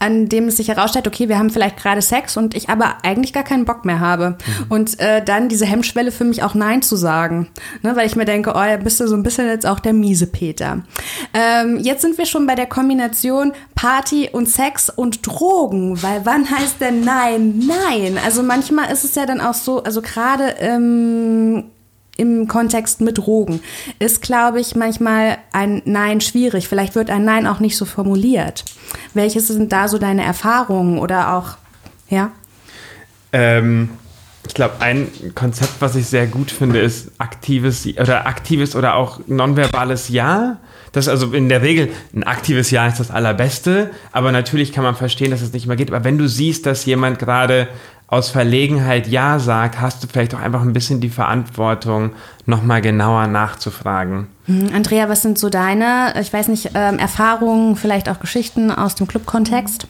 an 0.00 0.28
dem 0.28 0.48
es 0.48 0.56
sich 0.56 0.68
herausstellt, 0.68 1.06
okay, 1.06 1.28
wir 1.28 1.38
haben 1.38 1.50
vielleicht 1.50 1.76
gerade 1.76 2.00
Sex 2.00 2.36
und 2.36 2.54
ich 2.54 2.70
aber 2.70 2.96
eigentlich 3.02 3.32
gar 3.32 3.42
keinen 3.42 3.64
Bock 3.64 3.84
mehr 3.84 4.00
habe. 4.00 4.30
Mhm. 4.30 4.64
Und 4.70 5.00
äh, 5.00 5.22
dann 5.22 5.48
diese 5.48 5.66
Hemmschwelle 5.66 6.10
für 6.10 6.24
mich 6.24 6.42
auch 6.42 6.54
Nein 6.54 6.82
zu 6.82 6.96
sagen. 6.96 7.48
Ne, 7.82 7.94
weil 7.94 8.06
ich 8.06 8.16
mir 8.16 8.24
denke, 8.24 8.52
oh, 8.54 8.62
ja, 8.62 8.76
bist 8.76 9.00
du 9.00 9.06
so 9.06 9.14
ein 9.14 9.22
bisschen 9.22 9.46
jetzt 9.46 9.66
auch 9.66 9.80
der 9.80 9.92
miese 9.92 10.26
Peter. 10.26 10.82
Ähm, 11.34 11.78
jetzt 11.80 12.02
sind 12.02 12.16
wir 12.16 12.26
schon 12.26 12.46
bei 12.46 12.54
der 12.58 12.66
Kombination 12.66 13.52
Party 13.74 14.28
und 14.30 14.48
Sex 14.48 14.90
und 14.90 15.26
Drogen, 15.26 16.02
weil 16.02 16.20
wann 16.24 16.50
heißt 16.50 16.80
denn 16.80 17.00
Nein? 17.00 17.62
Nein. 17.66 18.18
Also 18.22 18.42
manchmal 18.42 18.92
ist 18.92 19.04
es 19.04 19.14
ja 19.14 19.24
dann 19.24 19.40
auch 19.40 19.54
so, 19.54 19.82
also 19.82 20.02
gerade 20.02 20.56
ähm, 20.58 21.64
im 22.18 22.48
Kontext 22.48 23.00
mit 23.00 23.16
Drogen 23.16 23.60
ist, 24.00 24.20
glaube 24.20 24.60
ich, 24.60 24.74
manchmal 24.74 25.38
ein 25.52 25.82
Nein 25.84 26.20
schwierig. 26.20 26.68
Vielleicht 26.68 26.96
wird 26.96 27.10
ein 27.10 27.24
Nein 27.24 27.46
auch 27.46 27.60
nicht 27.60 27.76
so 27.76 27.84
formuliert. 27.84 28.64
Welches 29.14 29.48
sind 29.48 29.72
da 29.72 29.88
so 29.88 29.98
deine 29.98 30.24
Erfahrungen 30.24 30.98
oder 30.98 31.34
auch, 31.34 31.56
ja? 32.10 32.32
Ähm, 33.32 33.90
ich 34.48 34.54
glaube, 34.54 34.80
ein 34.80 35.08
Konzept, 35.34 35.74
was 35.80 35.94
ich 35.94 36.06
sehr 36.06 36.26
gut 36.26 36.50
finde, 36.50 36.80
ist 36.80 37.12
aktives 37.18 37.86
oder 37.86 38.26
aktives 38.26 38.74
oder 38.74 38.96
auch 38.96 39.20
nonverbales 39.26 40.08
Ja. 40.08 40.56
Das 40.92 41.04
ist 41.04 41.10
also 41.10 41.32
in 41.32 41.50
der 41.50 41.60
Regel 41.60 41.90
ein 42.14 42.24
aktives 42.24 42.70
Ja 42.70 42.88
ist 42.88 42.98
das 42.98 43.10
allerbeste, 43.10 43.90
aber 44.10 44.32
natürlich 44.32 44.72
kann 44.72 44.84
man 44.84 44.94
verstehen, 44.96 45.30
dass 45.30 45.42
es 45.42 45.52
nicht 45.52 45.66
mehr 45.66 45.76
geht. 45.76 45.92
Aber 45.92 46.02
wenn 46.02 46.16
du 46.16 46.26
siehst, 46.26 46.64
dass 46.64 46.86
jemand 46.86 47.18
gerade 47.18 47.68
aus 48.06 48.30
Verlegenheit 48.30 49.06
Ja 49.06 49.38
sagt, 49.38 49.80
hast 49.82 50.02
du 50.02 50.08
vielleicht 50.08 50.34
auch 50.34 50.40
einfach 50.40 50.62
ein 50.62 50.72
bisschen 50.72 51.00
die 51.00 51.10
Verantwortung, 51.10 52.12
nochmal 52.46 52.80
genauer 52.80 53.26
nachzufragen. 53.26 54.28
Hm, 54.46 54.70
Andrea, 54.74 55.10
was 55.10 55.20
sind 55.20 55.38
so 55.38 55.50
deine, 55.50 56.14
ich 56.18 56.32
weiß 56.32 56.48
nicht, 56.48 56.70
ähm, 56.74 56.98
Erfahrungen, 56.98 57.76
vielleicht 57.76 58.08
auch 58.08 58.18
Geschichten 58.18 58.70
aus 58.70 58.94
dem 58.94 59.06
Clubkontext? 59.06 59.86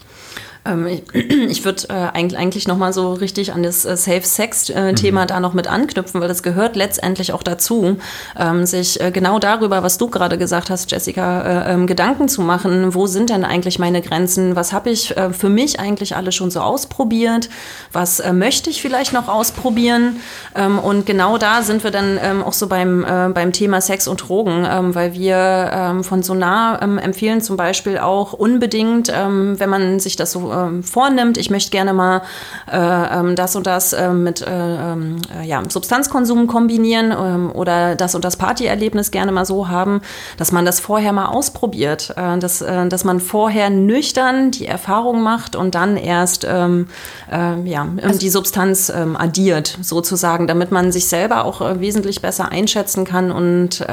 Ich, 0.87 1.03
ich 1.15 1.65
würde 1.65 1.85
äh, 1.89 1.93
eigentlich, 1.93 2.39
eigentlich 2.39 2.69
nochmal 2.69 2.93
so 2.93 3.13
richtig 3.15 3.53
an 3.53 3.63
das 3.63 3.85
äh, 3.85 3.97
Safe-Sex-Thema 3.97 5.21
äh, 5.21 5.25
mhm. 5.25 5.29
da 5.29 5.41
noch 5.41 5.55
mit 5.55 5.67
anknüpfen, 5.67 6.21
weil 6.21 6.29
das 6.29 6.43
gehört 6.43 6.77
letztendlich 6.77 7.33
auch 7.33 7.43
dazu, 7.43 7.99
ähm, 8.39 8.67
sich 8.67 8.99
genau 9.13 9.39
darüber, 9.39 9.83
was 9.83 9.99
du 9.99 10.09
gerade 10.09 10.39
gesagt 10.39 10.71
hast, 10.71 10.91
Jessica, 10.91 11.43
äh, 11.43 11.75
ähm, 11.75 11.87
Gedanken 11.87 12.29
zu 12.29 12.43
machen, 12.43 12.95
wo 12.95 13.07
sind 13.07 13.31
denn 13.31 13.45
eigentlich 13.45 13.79
meine 13.79 14.03
Grenzen, 14.03 14.57
was 14.57 14.73
habe 14.73 14.91
ich 14.91 15.15
für 15.33 15.49
mich 15.49 15.81
eigentlich 15.81 16.17
alle 16.17 16.33
schon 16.33 16.51
so 16.51 16.61
ausprobiert, 16.61 17.49
was 17.93 18.23
möchte 18.33 18.71
ich 18.71 18.83
vielleicht 18.83 19.13
noch 19.13 19.29
ausprobieren? 19.29 20.21
Ähm, 20.55 20.79
und 20.79 21.07
genau 21.07 21.39
da 21.39 21.63
sind 21.63 21.85
wir 21.85 21.91
dann 21.91 22.19
ähm, 22.23 22.43
auch 22.43 22.53
so 22.53 22.67
beim, 22.69 23.05
beim 23.35 23.53
Thema 23.53 23.81
Sex 23.81 24.09
und 24.09 24.29
Drogen, 24.29 24.67
ähm, 24.71 24.95
weil 24.95 25.15
wir 25.15 26.03
von 26.03 26.23
Sonar 26.23 26.83
empfehlen 26.83 27.41
zum 27.41 27.57
Beispiel 27.57 27.99
auch 27.99 28.33
unbedingt, 28.33 29.09
wenn 29.09 29.69
man 29.69 30.01
sich 30.01 30.17
das 30.17 30.33
so 30.33 30.51
ähm, 30.67 30.83
vornimmt, 30.83 31.39
ich 31.39 31.51
möchte 31.51 31.71
gerne 31.71 31.93
mal 31.93 32.23
äh, 32.71 32.77
ähm, 32.77 33.37
das 33.37 33.57
und 33.57 33.67
das 33.67 33.93
äh, 33.93 34.13
mit 34.13 34.43
äh, 34.43 34.49
ähm, 34.49 35.17
äh, 35.39 35.47
ja, 35.47 35.63
Substanzkonsum 35.69 36.47
kombinieren 36.47 37.13
ähm, 37.13 37.53
oder 37.53 37.95
das 37.97 38.15
und 38.15 38.25
das 38.25 38.37
Partyerlebnis 38.37 39.11
gerne 39.11 39.33
mal 39.33 39.45
so 39.45 39.69
haben, 39.69 40.01
dass 40.37 40.53
man 40.53 40.65
das 40.65 40.81
vorher 40.81 41.13
mal 41.13 41.27
ausprobiert, 41.27 42.15
äh, 42.17 42.39
dass, 42.39 42.61
äh, 42.61 42.89
dass 42.89 43.05
man 43.05 43.21
vorher 43.21 43.71
nüchtern 43.71 44.51
die 44.51 44.67
Erfahrung 44.67 45.23
macht 45.23 45.57
und 45.57 45.75
dann 45.75 45.97
erst 45.97 46.47
ähm, 46.49 46.89
ja, 47.31 47.87
also, 48.03 48.19
die 48.19 48.31
Substanz 48.31 48.91
addiert, 48.91 49.79
sozusagen, 49.83 50.47
damit 50.47 50.71
man 50.71 50.93
sich 50.93 51.09
selber 51.09 51.45
auch 51.45 51.61
wesentlich 51.81 52.23
besser 52.23 52.51
einschätzen 52.51 53.05
kann 53.05 53.31
und 53.31 53.85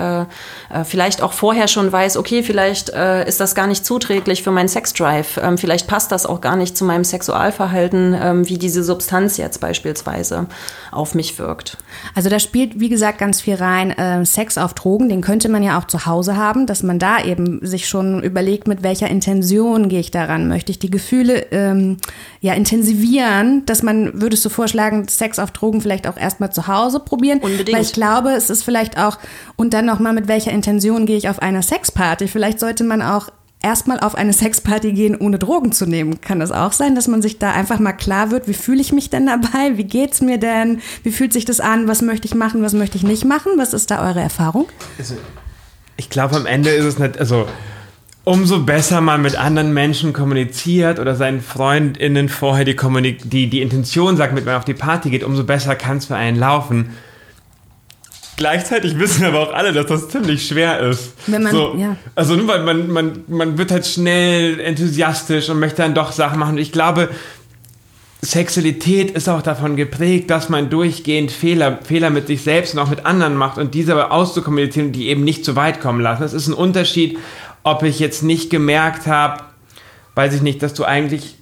vielleicht 0.83 1.21
auch 1.21 1.33
vorher 1.33 1.67
schon 1.67 1.91
weiß, 1.91 2.17
okay, 2.17 2.43
vielleicht 2.43 2.89
ist 2.89 3.39
das 3.39 3.55
gar 3.55 3.67
nicht 3.67 3.85
zuträglich 3.85 4.43
für 4.43 4.51
meinen 4.51 4.69
Sexdrive, 4.69 5.39
vielleicht 5.57 5.87
passt 5.87 6.11
das 6.11 6.25
auch 6.25 6.41
gar 6.41 6.54
nicht 6.55 6.77
zu 6.77 6.85
meinem 6.85 7.03
Sexualverhalten, 7.03 8.15
ähm, 8.19 8.47
wie 8.47 8.57
diese 8.57 8.83
Substanz 8.83 9.37
jetzt 9.37 9.59
beispielsweise 9.59 10.47
auf 10.91 11.15
mich 11.15 11.37
wirkt. 11.39 11.77
Also 12.13 12.29
da 12.29 12.39
spielt, 12.39 12.79
wie 12.79 12.89
gesagt, 12.89 13.17
ganz 13.17 13.41
viel 13.41 13.55
rein. 13.55 13.91
Äh, 13.91 14.25
Sex 14.25 14.57
auf 14.57 14.73
Drogen, 14.73 15.09
den 15.09 15.21
könnte 15.21 15.49
man 15.49 15.63
ja 15.63 15.79
auch 15.79 15.85
zu 15.85 16.05
Hause 16.05 16.37
haben, 16.37 16.67
dass 16.67 16.83
man 16.83 16.99
da 16.99 17.23
eben 17.23 17.65
sich 17.65 17.87
schon 17.87 18.23
überlegt, 18.23 18.67
mit 18.67 18.83
welcher 18.83 19.07
Intention 19.07 19.89
gehe 19.89 19.99
ich 19.99 20.11
daran. 20.11 20.47
Möchte 20.47 20.71
ich 20.71 20.79
die 20.79 20.89
Gefühle 20.89 21.47
ähm, 21.51 21.97
ja 22.41 22.53
intensivieren, 22.53 23.65
dass 23.65 23.83
man, 23.83 24.21
würdest 24.21 24.43
du 24.45 24.49
vorschlagen, 24.49 25.07
Sex 25.07 25.39
auf 25.39 25.51
Drogen 25.51 25.81
vielleicht 25.81 26.07
auch 26.07 26.17
erstmal 26.17 26.51
zu 26.51 26.67
Hause 26.67 26.99
probieren? 26.99 27.39
Unbedingt. 27.39 27.75
Weil 27.75 27.83
ich 27.83 27.93
glaube, 27.93 28.31
es 28.31 28.49
ist 28.49 28.63
vielleicht 28.63 28.97
auch, 28.97 29.17
und 29.55 29.73
dann 29.73 29.85
nochmal, 29.85 30.13
mit 30.13 30.27
welcher 30.27 30.51
Intention 30.51 31.05
gehe 31.05 31.17
ich 31.17 31.29
auf 31.29 31.41
einer 31.41 31.61
Sexparty? 31.61 32.27
Vielleicht 32.27 32.59
sollte 32.59 32.83
man 32.83 33.01
auch 33.01 33.29
erstmal 33.61 33.99
auf 33.99 34.15
eine 34.15 34.33
Sexparty 34.33 34.93
gehen, 34.93 35.15
ohne 35.15 35.39
Drogen 35.39 35.71
zu 35.71 35.85
nehmen. 35.85 36.21
Kann 36.21 36.39
das 36.39 36.51
auch 36.51 36.71
sein, 36.71 36.95
dass 36.95 37.07
man 37.07 37.21
sich 37.21 37.39
da 37.39 37.51
einfach 37.51 37.79
mal 37.79 37.93
klar 37.93 38.31
wird, 38.31 38.47
wie 38.47 38.53
fühle 38.53 38.81
ich 38.81 38.91
mich 38.91 39.09
denn 39.09 39.25
dabei? 39.25 39.77
Wie 39.77 39.83
geht's 39.83 40.21
mir 40.21 40.37
denn? 40.37 40.81
Wie 41.03 41.11
fühlt 41.11 41.33
sich 41.33 41.45
das 41.45 41.59
an? 41.59 41.87
Was 41.87 42.01
möchte 42.01 42.27
ich 42.27 42.35
machen? 42.35 42.61
Was 42.61 42.73
möchte 42.73 42.97
ich 42.97 43.03
nicht 43.03 43.25
machen? 43.25 43.53
Was 43.57 43.73
ist 43.73 43.91
da 43.91 44.07
eure 44.07 44.21
Erfahrung? 44.21 44.67
Ich 45.97 46.09
glaube, 46.09 46.35
am 46.35 46.45
Ende 46.45 46.69
ist 46.69 46.85
es 46.85 46.99
nicht, 46.99 47.17
also 47.17 47.47
umso 48.25 48.59
besser 48.59 49.01
man 49.01 49.21
mit 49.21 49.35
anderen 49.37 49.73
Menschen 49.73 50.11
kommuniziert 50.11 50.99
oder 50.99 51.15
seinen 51.15 51.41
FreundInnen 51.41 52.27
vorher 52.27 52.65
die, 52.65 52.75
Kommunik 52.75 53.29
die, 53.29 53.49
die 53.49 53.61
Intention 53.61 54.17
sagt, 54.17 54.33
mit 54.33 54.45
man 54.45 54.55
auf 54.55 54.65
die 54.65 54.73
Party 54.73 55.09
geht, 55.09 55.23
umso 55.23 55.43
besser 55.43 55.75
kann 55.75 55.97
es 55.97 56.05
für 56.05 56.15
einen 56.15 56.37
laufen. 56.37 56.89
Gleichzeitig 58.37 58.99
wissen 58.99 59.25
aber 59.25 59.39
auch 59.39 59.53
alle, 59.53 59.71
dass 59.71 59.85
das 59.85 60.09
ziemlich 60.09 60.45
schwer 60.45 60.79
ist. 60.81 61.13
Wenn 61.27 61.43
man, 61.43 61.51
so, 61.53 61.75
ja. 61.77 61.95
Also 62.15 62.35
nur 62.35 62.47
weil 62.47 62.63
man, 62.63 62.89
man, 62.89 63.23
man 63.27 63.57
wird 63.57 63.71
halt 63.71 63.85
schnell 63.85 64.59
enthusiastisch 64.59 65.49
und 65.49 65.59
möchte 65.59 65.81
dann 65.81 65.95
doch 65.95 66.11
Sachen 66.11 66.39
machen. 66.39 66.57
Ich 66.57 66.73
glaube, 66.73 67.09
Sexualität 68.21 69.11
ist 69.11 69.29
auch 69.29 69.41
davon 69.41 69.75
geprägt, 69.75 70.29
dass 70.29 70.49
man 70.49 70.69
durchgehend 70.69 71.31
Fehler, 71.31 71.79
Fehler 71.83 72.09
mit 72.09 72.27
sich 72.27 72.41
selbst 72.41 72.73
und 72.73 72.79
auch 72.79 72.89
mit 72.89 73.05
anderen 73.05 73.35
macht 73.35 73.57
und 73.57 73.73
diese 73.73 73.93
aber 73.93 74.11
auszukommunizieren, 74.11 74.91
die 74.91 75.07
eben 75.07 75.23
nicht 75.23 75.45
zu 75.45 75.55
weit 75.55 75.79
kommen 75.79 76.01
lassen. 76.01 76.23
Es 76.23 76.33
ist 76.33 76.47
ein 76.47 76.53
Unterschied, 76.53 77.17
ob 77.63 77.83
ich 77.83 77.99
jetzt 77.99 78.23
nicht 78.23 78.49
gemerkt 78.49 79.07
habe, 79.07 79.43
weiß 80.15 80.33
ich 80.33 80.41
nicht, 80.41 80.61
dass 80.61 80.73
du 80.73 80.83
eigentlich 80.83 81.35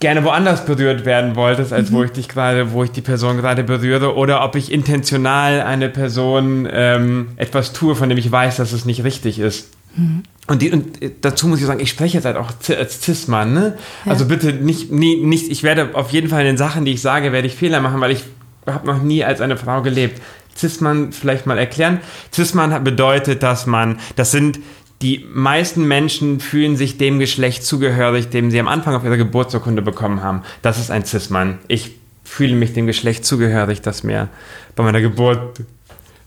gerne 0.00 0.22
woanders 0.24 0.64
berührt 0.64 1.04
werden 1.04 1.34
wolltest, 1.34 1.72
als 1.72 1.90
mhm. 1.90 1.94
wo 1.94 2.02
ich 2.04 2.12
dich 2.12 2.28
gerade, 2.28 2.72
wo 2.72 2.84
ich 2.84 2.92
die 2.92 3.00
Person 3.00 3.36
gerade 3.36 3.64
berühre, 3.64 4.14
oder 4.14 4.44
ob 4.44 4.54
ich 4.54 4.70
intentional 4.70 5.60
eine 5.60 5.88
Person 5.88 6.68
ähm, 6.70 7.28
etwas 7.36 7.72
tue, 7.72 7.96
von 7.96 8.08
dem 8.08 8.18
ich 8.18 8.30
weiß, 8.30 8.56
dass 8.56 8.72
es 8.72 8.84
nicht 8.84 9.02
richtig 9.04 9.38
ist. 9.38 9.70
Mhm. 9.96 10.22
Und, 10.46 10.62
die, 10.62 10.70
und, 10.70 10.98
dazu 11.20 11.48
muss 11.48 11.60
ich 11.60 11.66
sagen, 11.66 11.80
ich 11.80 11.90
spreche 11.90 12.16
jetzt 12.16 12.24
halt 12.24 12.36
auch 12.36 12.52
als 12.76 13.02
Cis-Mann, 13.02 13.52
ne? 13.52 13.76
Ja. 14.04 14.12
Also 14.12 14.26
bitte 14.26 14.52
nicht, 14.52 14.92
nie, 14.92 15.16
nicht, 15.16 15.50
ich 15.50 15.62
werde 15.62 15.90
auf 15.94 16.10
jeden 16.10 16.28
Fall 16.28 16.40
in 16.40 16.46
den 16.46 16.56
Sachen, 16.56 16.84
die 16.84 16.92
ich 16.92 17.00
sage, 17.00 17.32
werde 17.32 17.46
ich 17.46 17.54
Fehler 17.54 17.80
machen, 17.80 18.00
weil 18.00 18.12
ich 18.12 18.24
habe 18.66 18.86
noch 18.86 19.02
nie 19.02 19.24
als 19.24 19.40
eine 19.40 19.56
Frau 19.56 19.82
gelebt. 19.82 20.20
Cis-Mann 20.56 21.12
vielleicht 21.12 21.46
mal 21.46 21.58
erklären. 21.58 22.00
Cis-Mann 22.32 22.84
bedeutet, 22.84 23.42
dass 23.42 23.66
man, 23.66 23.98
das 24.16 24.30
sind 24.30 24.60
die 25.02 25.26
meisten 25.32 25.86
Menschen 25.86 26.38
fühlen 26.38 26.76
sich 26.76 26.96
dem 26.96 27.18
Geschlecht 27.18 27.64
zugehörig, 27.64 28.28
dem 28.28 28.50
sie 28.50 28.60
am 28.60 28.68
Anfang 28.68 28.94
auf 28.94 29.04
ihrer 29.04 29.16
Geburtsurkunde 29.16 29.82
bekommen 29.82 30.22
haben. 30.22 30.42
Das 30.62 30.78
ist 30.78 30.90
ein 30.90 31.04
Cis-Mann. 31.04 31.58
Ich 31.66 31.96
fühle 32.22 32.54
mich 32.54 32.72
dem 32.72 32.86
Geschlecht 32.86 33.24
zugehörig, 33.24 33.82
das 33.82 34.04
mir 34.04 34.28
bei 34.76 34.84
meiner 34.84 35.00
Geburt 35.00 35.60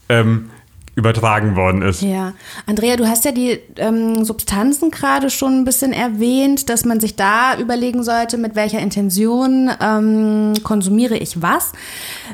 ähm, 0.10 0.50
übertragen 0.96 1.58
worden 1.58 1.82
ist. 1.82 2.02
Ja, 2.02 2.34
Andrea, 2.66 2.96
du 2.96 3.08
hast 3.08 3.26
ja 3.26 3.34
die 3.34 3.60
ähm, 3.78 4.24
Substanzen 4.24 4.92
gerade 4.92 5.30
schon 5.30 5.60
ein 5.60 5.66
bisschen 5.66 5.92
erwähnt, 5.92 6.70
dass 6.70 6.86
man 6.86 7.02
sich 7.02 7.18
da 7.18 7.58
überlegen 7.60 8.04
sollte, 8.04 8.38
mit 8.38 8.56
welcher 8.56 8.80
Intention 8.80 9.70
ähm, 9.82 10.54
konsumiere 10.64 11.18
ich 11.18 11.42
was. 11.42 11.74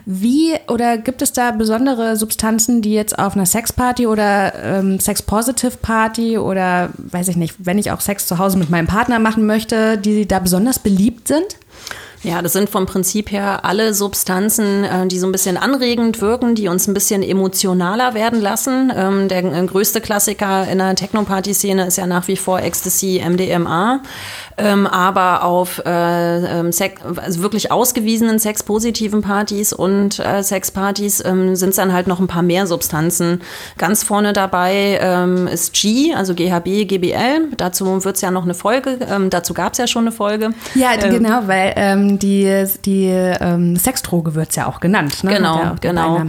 Wie 0.06 0.54
oder 0.68 1.00
gibt 1.00 1.24
es 1.24 1.34
da 1.34 1.50
besondere 1.52 2.16
Substanzen, 2.16 2.84
die 2.84 2.94
jetzt 2.94 3.18
auf 3.18 3.36
einer 3.36 3.48
Sexparty 3.48 4.06
oder 4.06 4.54
ähm, 4.64 5.00
Sex-Positive-Party 5.00 6.38
oder 6.38 6.90
weiß 6.98 7.30
ich 7.30 7.38
nicht, 7.38 7.56
wenn 7.58 7.80
ich 7.80 7.92
auch 7.92 8.02
Sex 8.02 8.28
zu 8.28 8.38
Hause 8.38 8.60
mit 8.60 8.70
meinem 8.70 8.88
Partner 8.88 9.18
machen 9.18 9.48
möchte, 9.48 9.98
die 9.98 10.28
da 10.28 10.38
besonders 10.38 10.78
beliebt 10.78 11.28
sind? 11.28 11.58
Ja, 12.24 12.44
das 12.44 12.54
sind 12.54 12.70
vom 12.70 12.86
Prinzip 12.86 13.32
her 13.32 13.66
alle 13.66 13.96
Substanzen, 13.96 14.84
äh, 14.84 15.08
die 15.08 15.18
so 15.18 15.26
ein 15.26 15.32
bisschen 15.32 15.58
anregend 15.58 16.22
wirken, 16.22 16.54
die 16.54 16.68
uns 16.68 16.88
ein 16.88 16.94
bisschen 16.94 17.24
emotionaler 17.24 18.14
werden 18.14 18.40
lassen. 18.40 18.94
Ähm, 18.96 19.28
der 19.28 19.44
äh, 19.44 19.66
größte 19.66 20.02
Klassiker 20.02 20.68
in 20.68 20.78
der 20.78 20.96
Techno-Party-Szene 20.96 21.88
ist 21.88 21.98
ja 21.98 22.06
nach 22.06 22.28
wie 22.28 22.38
vor 22.38 22.60
Ecstasy, 22.62 23.24
MDMA. 23.28 24.04
Ähm, 24.62 24.88
aber 24.88 25.44
auf 25.44 25.82
äh, 25.86 26.60
ähm, 26.60 26.72
Sex, 26.72 27.02
also 27.16 27.42
wirklich 27.42 27.72
ausgewiesenen 27.72 28.40
sexpositiven 28.40 29.22
Partys 29.22 29.74
und 29.74 30.20
äh, 30.20 30.44
Sexpartys 30.44 31.24
ähm, 31.26 31.56
sind 31.56 31.70
es 31.70 31.76
dann 31.76 31.94
halt 31.94 32.08
noch 32.08 32.20
ein 32.20 32.28
paar 32.28 32.42
mehr 32.42 32.68
Substanzen. 32.68 33.42
Ganz 33.78 34.04
vorne 34.04 34.34
dabei 34.34 35.00
ähm, 35.02 35.48
ist 35.48 35.74
G, 35.74 36.14
also 36.14 36.34
GHB, 36.34 36.88
GBL. 36.88 37.50
Dazu 37.58 38.04
wird 38.04 38.16
es 38.16 38.22
ja 38.22 38.32
noch 38.32 38.44
eine 38.44 38.54
Folge, 38.54 39.00
ähm, 39.10 39.30
dazu 39.30 39.54
gab 39.54 39.74
es 39.74 39.80
ja 39.80 39.88
schon 39.88 40.04
eine 40.04 40.12
Folge. 40.12 40.52
Ja, 40.76 40.96
genau, 40.96 41.48
weil 41.48 41.74
ähm, 41.76 42.20
die, 42.20 42.66
die 42.86 43.06
ähm, 43.08 43.76
Sexdroge 43.76 44.36
wird 44.36 44.50
es 44.50 44.56
ja 44.56 44.68
auch 44.68 44.80
genannt. 44.80 45.24
Ne? 45.24 45.34
Genau, 45.34 45.58
ja 45.58 45.76
genau. 45.80 46.26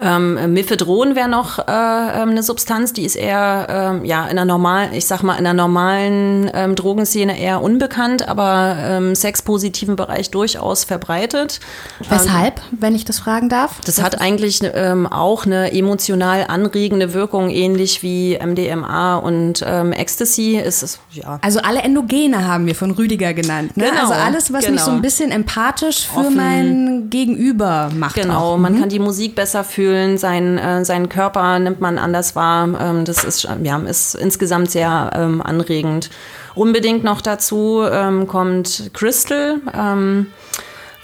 Ähm, 0.00 0.52
Mifedron 0.52 1.16
wäre 1.16 1.28
noch 1.28 1.58
äh, 1.58 1.62
ähm, 1.62 2.30
eine 2.30 2.42
Substanz, 2.42 2.92
die 2.92 3.04
ist 3.04 3.16
eher 3.16 3.66
ähm, 3.70 4.04
ja 4.04 4.26
in 4.26 4.36
der 4.36 4.44
normalen, 4.44 4.92
ich 4.92 5.06
sag 5.06 5.22
mal 5.22 5.36
in 5.36 5.44
der 5.44 5.54
normalen 5.54 6.50
ähm, 6.52 6.74
Drogenszene 6.74 7.38
eher 7.38 7.62
unbekannt, 7.62 8.28
aber 8.28 8.98
im 8.98 9.14
sexpositiven 9.14 9.96
Bereich 9.96 10.30
durchaus 10.30 10.84
verbreitet. 10.84 11.60
Weshalb, 12.08 12.60
wenn 12.72 12.94
ich 12.94 13.04
das 13.04 13.18
fragen 13.18 13.48
darf? 13.48 13.80
Das, 13.84 13.96
das 13.96 14.04
hat 14.04 14.20
eigentlich 14.20 14.60
ähm, 14.62 15.06
auch 15.06 15.46
eine 15.46 15.72
emotional 15.72 16.44
anregende 16.48 17.14
Wirkung, 17.14 17.48
ähnlich 17.48 18.02
wie 18.02 18.38
MDMA 18.38 19.16
und 19.16 19.64
ähm, 19.66 19.92
Ecstasy. 19.92 20.56
Ist 20.56 20.82
es 20.82 20.98
ja. 21.12 21.38
Also 21.42 21.60
alle 21.60 21.80
Endogene 21.80 22.46
haben 22.46 22.66
wir 22.66 22.74
von 22.74 22.90
Rüdiger 22.90 23.32
genannt. 23.32 23.76
Ne? 23.76 23.84
Genau, 23.88 24.02
also 24.02 24.12
alles, 24.12 24.52
was 24.52 24.64
genau. 24.64 24.74
mich 24.74 24.82
so 24.82 24.90
ein 24.90 25.00
bisschen 25.00 25.30
empathisch 25.30 26.06
für 26.06 26.20
Offen. 26.20 26.36
mein 26.36 27.10
Gegenüber 27.10 27.90
macht. 27.94 28.16
Genau, 28.16 28.54
auch. 28.54 28.58
man 28.58 28.74
mhm. 28.74 28.80
kann 28.80 28.88
die 28.90 28.98
Musik 28.98 29.34
besser 29.34 29.64
fühlen 29.64 29.85
fühlen, 29.86 30.18
sein, 30.18 30.58
äh, 30.58 30.84
seinen 30.84 31.08
Körper 31.08 31.58
nimmt 31.60 31.80
man 31.80 31.98
anders 31.98 32.34
wahr. 32.34 32.68
Ähm, 32.80 33.04
das 33.04 33.22
ist, 33.22 33.48
ja, 33.62 33.78
ist 33.78 34.16
insgesamt 34.16 34.70
sehr 34.70 35.10
ähm, 35.14 35.40
anregend. 35.40 36.10
Unbedingt 36.56 37.04
noch 37.04 37.20
dazu 37.20 37.82
ähm, 37.88 38.26
kommt 38.26 38.90
Crystal. 38.94 39.60
Ähm, 39.72 40.26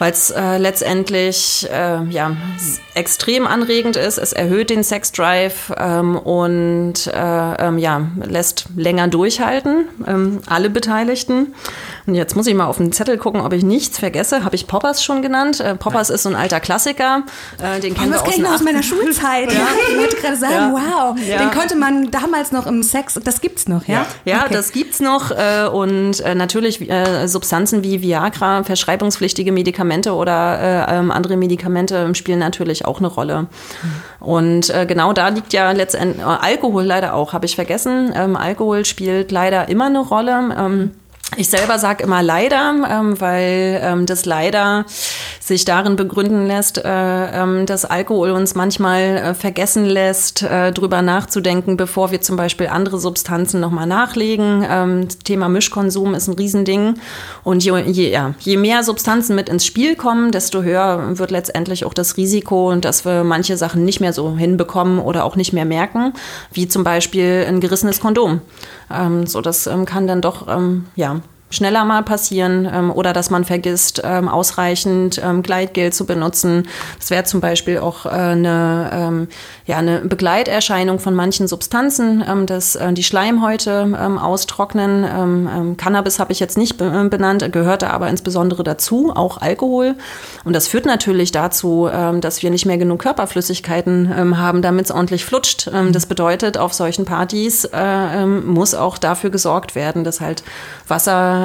weil 0.03 0.11
es 0.11 0.33
äh, 0.33 0.59
letztendlich 0.59 1.65
äh, 1.73 2.03
ja, 2.11 2.37
extrem 2.95 3.47
anregend 3.47 3.95
ist. 3.95 4.19
Es 4.19 4.33
erhöht 4.33 4.69
den 4.71 4.83
Sexdrive 4.83 5.73
ähm, 5.79 6.17
und 6.17 7.07
äh, 7.07 7.55
ähm, 7.55 7.79
ja, 7.79 8.09
lässt 8.25 8.67
länger 8.75 9.07
durchhalten, 9.07 9.87
ähm, 10.05 10.41
alle 10.47 10.71
Beteiligten. 10.71 11.55
Und 12.09 12.17
jetzt 12.17 12.35
muss 12.35 12.49
ich 12.49 12.55
mal 12.55 12.67
auf 12.67 12.79
den 12.79 12.91
Zettel 12.91 13.17
gucken, 13.17 13.43
ob 13.43 13.53
ich 13.53 13.63
nichts 13.63 13.97
vergesse. 13.97 14.45
Habe 14.45 14.57
ich 14.57 14.67
Poppers 14.67 15.05
schon 15.05 15.23
genannt? 15.23 15.61
Äh, 15.61 15.77
Poppers 15.77 16.09
Nein. 16.09 16.17
ist 16.17 16.23
so 16.25 16.31
ein 16.31 16.35
alter 16.35 16.59
Klassiker. 16.59 17.23
Äh, 17.63 17.79
den 17.79 17.95
kennen 17.95 18.11
wir 18.11 18.21
aus, 18.21 18.55
aus 18.55 18.63
meiner 18.65 18.83
Schulzeit. 18.83 19.53
ja. 19.53 19.69
Ich 19.89 19.97
wollte 19.97 20.17
gerade 20.17 20.37
sagen, 20.37 20.53
ja. 20.53 20.73
wow, 20.73 21.17
ja. 21.29 21.39
den 21.39 21.53
konnte 21.53 21.77
man 21.77 22.11
damals 22.11 22.51
noch 22.51 22.67
im 22.67 22.83
Sex, 22.83 23.21
das 23.23 23.41
gibt's 23.41 23.69
noch, 23.69 23.87
ja? 23.87 24.05
Ja, 24.25 24.47
okay. 24.47 24.55
das 24.55 24.73
gibt's 24.73 24.99
noch. 24.99 25.31
Äh, 25.31 25.69
und 25.69 26.19
äh, 26.23 26.35
natürlich 26.35 26.91
äh, 26.91 27.29
Substanzen 27.29 27.85
wie 27.85 28.03
Viagra, 28.03 28.65
verschreibungspflichtige 28.65 29.53
Medikamente 29.53 29.92
oder 30.01 30.89
äh, 30.89 30.99
ähm, 30.99 31.11
andere 31.11 31.37
Medikamente 31.37 32.15
spielen 32.15 32.39
natürlich 32.39 32.85
auch 32.85 32.99
eine 32.99 33.09
Rolle. 33.09 33.47
Und 34.21 34.71
äh, 34.71 34.87
genau 34.87 35.13
da 35.13 35.29
liegt 35.29 35.53
ja 35.53 35.71
letztendlich 35.73 36.25
Alkohol 36.25 36.85
leider 36.85 37.15
auch, 37.15 37.33
habe 37.33 37.47
ich 37.47 37.55
vergessen. 37.55 38.13
Ähm, 38.15 38.37
Alkohol 38.37 38.85
spielt 38.85 39.31
leider 39.31 39.69
immer 39.69 39.87
eine 39.87 40.01
Rolle. 40.01 40.55
Ähm, 40.57 40.91
ich 41.37 41.49
selber 41.49 41.79
sage 41.79 42.05
immer 42.05 42.23
leider, 42.23 42.75
ähm, 42.91 43.21
weil 43.21 43.81
ähm, 43.83 44.07
das 44.07 44.27
leider 44.27 44.85
sich 45.43 45.65
darin 45.65 45.97
begründen 45.97 46.47
lässt, 46.47 46.79
äh, 46.79 46.85
ähm, 46.87 47.67
dass 47.67 47.85
Alkohol 47.85 48.31
uns 48.31 48.55
manchmal 48.55 49.01
äh, 49.01 49.35
vergessen 49.35 49.85
lässt, 49.87 50.43
äh, 50.43 50.71
drüber 50.71 51.03
nachzudenken, 51.03 51.77
bevor 51.77 52.13
wir 52.13 52.21
zum 52.21 52.37
Beispiel 52.37 52.69
andere 52.69 53.01
Substanzen 53.01 53.59
nochmal 53.59 53.89
nachlegen. 53.89 54.65
Ähm, 54.69 55.07
das 55.07 55.19
Thema 55.19 55.49
Mischkonsum 55.49 56.15
ist 56.15 56.29
ein 56.29 56.35
Riesending. 56.35 56.95
Und 57.43 57.65
je, 57.65 57.77
je, 57.91 58.13
ja, 58.13 58.35
je 58.39 58.57
mehr 58.57 58.85
Substanzen 58.85 59.35
mit 59.35 59.49
ins 59.49 59.67
Spiel 59.67 59.97
kommen, 59.97 60.31
desto 60.31 60.63
höher 60.63 61.19
wird 61.19 61.33
letztendlich 61.33 61.85
auch 61.85 61.95
das 61.95 62.17
Risiko, 62.17 62.77
dass 62.77 63.05
wir 63.05 63.25
manche 63.25 63.57
Sachen 63.57 63.85
nicht 63.85 63.99
mehr 63.99 64.13
so 64.13 64.37
hinbekommen 64.37 65.01
oder 65.01 65.25
auch 65.25 65.35
nicht 65.35 65.53
mehr 65.53 65.65
merken, 65.65 66.13
wie 66.53 66.69
zum 66.69 66.85
Beispiel 66.85 67.45
ein 67.49 67.59
gerissenes 67.59 67.99
Kondom. 67.99 68.43
Ähm, 68.93 69.27
so, 69.27 69.41
das 69.41 69.67
ähm, 69.67 69.87
kann 69.87 70.07
dann 70.07 70.21
doch, 70.21 70.47
ähm, 70.47 70.87
ja, 70.95 71.21
schneller 71.53 71.85
mal 71.85 72.03
passieren 72.03 72.69
ähm, 72.73 72.91
oder 72.91 73.13
dass 73.13 73.31
man 73.31 73.45
vergisst, 73.45 74.03
ähm, 74.05 74.29
ausreichend 74.29 75.21
ähm, 75.23 75.43
Gleitgel 75.43 75.93
zu 75.93 76.07
benutzen. 76.07 76.67
Das 76.99 77.11
wäre 77.11 77.25
zum 77.25 77.41
Beispiel 77.41 77.79
auch 77.79 78.07
äh, 78.07 78.09
eine, 78.09 78.91
ähm, 78.93 79.29
ja, 79.67 79.77
eine 79.77 80.01
Begleiterscheinung 80.01 80.99
von 80.99 81.15
manchen 81.15 81.47
Substanzen, 81.47 82.25
ähm, 82.27 82.47
dass 82.47 82.75
äh, 82.75 82.93
die 82.93 83.05
Schleimhäute 83.05 83.97
ähm, 84.01 84.19
austrocknen. 84.19 85.77
Cannabis 85.77 86.19
habe 86.19 86.33
ich 86.33 86.41
jetzt 86.41 86.57
nicht 86.57 86.79
be 86.79 86.87
äh, 86.87 87.09
benannt, 87.09 87.53
gehörte 87.53 87.91
aber 87.91 88.09
insbesondere 88.09 88.65
dazu, 88.65 89.13
auch 89.15 89.39
Alkohol. 89.39 89.95
Und 90.45 90.55
das 90.55 90.69
führt 90.69 90.87
natürlich 90.87 91.33
dazu, 91.33 91.89
dass 92.21 92.43
wir 92.43 92.51
nicht 92.51 92.65
mehr 92.65 92.79
genug 92.79 93.01
Körperflüssigkeiten 93.01 94.39
haben, 94.39 94.63
damit 94.63 94.87
es 94.87 94.91
ordentlich 94.91 95.25
flutscht. 95.25 95.71
das 95.93 96.07
bedeutet, 96.07 96.57
auf 96.57 96.73
solchen 96.73 97.05
Partys 97.05 97.65
äh, 97.65 98.25
muss 98.27 98.75
auch 98.75 98.99
dafür 98.99 99.31
gesorgt 99.31 99.75
werden, 99.75 100.05
dass 100.05 100.21
halt 100.21 100.43
Wasser 100.89 101.42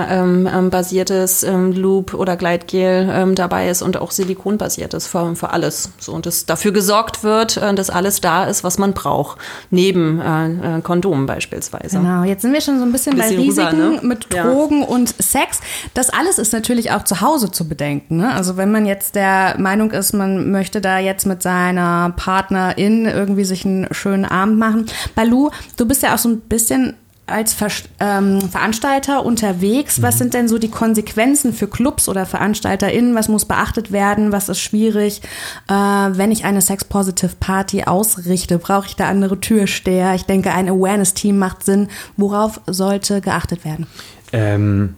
wasserbasiertes 0.78 1.44
ähm, 1.44 1.54
ähm, 1.54 1.72
Loop 1.74 2.14
oder 2.14 2.38
Gleitgel 2.38 3.10
ähm, 3.12 3.36
dabei 3.36 3.70
ist 3.70 3.82
und 3.82 3.98
auch 3.98 4.12
silikonbasiertes 4.12 5.08
für, 5.08 5.36
für 5.36 5.50
alles. 5.52 5.92
So, 6.00 6.14
und 6.14 6.26
dass 6.26 6.46
dafür 6.46 6.72
gesorgt 6.72 7.24
wird, 7.24 7.58
äh, 7.58 7.74
dass 7.74 7.90
alles 7.90 8.22
da 8.22 8.46
ist, 8.46 8.64
was 8.64 8.78
man 8.78 8.94
braucht, 8.94 9.40
neben 9.70 10.22
äh, 10.22 10.78
äh 10.78 10.82
Kondomen 10.82 11.26
beispielsweise. 11.26 11.98
Genau, 11.98 12.24
jetzt 12.24 12.42
sind 12.42 12.54
wir 12.54 12.62
schon 12.62 12.80
so 12.80 12.86
ein 12.86 12.92
bisschen, 12.92 13.16
bisschen 13.16 13.38
bei 13.38 13.44
Risiken 13.44 13.82
rüber, 13.82 14.02
ne? 14.02 14.08
mit 14.08 14.34
Drogen 14.34 14.82
ja. 14.82 14.88
und 14.88 15.16
Sex. 15.22 15.60
Das 15.94 16.10
alles 16.10 16.38
ist 16.40 16.54
natürlich 16.54 16.92
auch 16.92 17.04
zu 17.04 17.22
Hause 17.22 17.52
zu 17.52 17.68
bedenken. 17.68 18.18
Ne? 18.18 18.34
Also 18.34 18.58
wenn 18.58 18.72
man 18.72 18.86
jetzt 18.86 19.16
der 19.16 19.56
Meinung 19.58 19.92
ist, 19.92 20.14
man 20.14 20.52
möchte 20.52 20.82
da 20.82 21.00
jetzt 21.00 21.26
mit 21.26 21.42
seiner 21.42 22.14
Partnerin 22.16 23.06
irgendwie 23.06 23.46
sich 23.46 23.66
einen 23.66 23.88
schönen 23.92 24.26
Abend 24.26 24.58
machen. 24.58 24.86
Balu, 25.16 25.50
du 25.78 25.86
bist 25.86 26.04
ja 26.04 26.14
auch 26.14 26.18
so 26.18 26.30
ein 26.30 26.40
bisschen 26.42 26.96
als 27.28 27.54
Ver 27.54 27.68
ähm, 28.00 28.42
Veranstalter 28.42 29.26
unterwegs. 29.26 30.02
Was 30.02 30.16
mhm. 30.16 30.20
sind 30.20 30.34
denn 30.34 30.48
so 30.48 30.58
die 30.58 30.72
Konsequenzen 30.72 31.54
für 31.54 31.68
Clubs 31.68 32.10
oder 32.10 32.26
VeranstalterInnen? 32.26 33.16
Was 33.16 33.28
muss 33.28 33.46
beachtet 33.46 33.92
werden? 33.92 34.32
Was 34.32 34.50
ist 34.50 34.60
schwierig? 34.60 35.22
Äh, 35.68 35.74
wenn 35.74 36.32
ich 36.32 36.46
eine 36.46 36.62
Sex-Positive 36.62 37.36
Party 37.40 37.84
ausrichte, 37.84 38.58
brauche 38.58 38.88
ich 38.88 38.96
da 38.96 39.10
andere 39.10 39.40
Türsteher? 39.40 40.16
Ich 40.16 40.26
denke, 40.26 40.52
ein 40.54 40.70
Awareness-Team 40.70 41.38
macht 41.38 41.64
Sinn. 41.64 41.90
Worauf 42.16 42.62
sollte 42.66 43.22
geachtet 43.22 43.66
werden? 43.66 43.88
Ähm, 44.32 44.96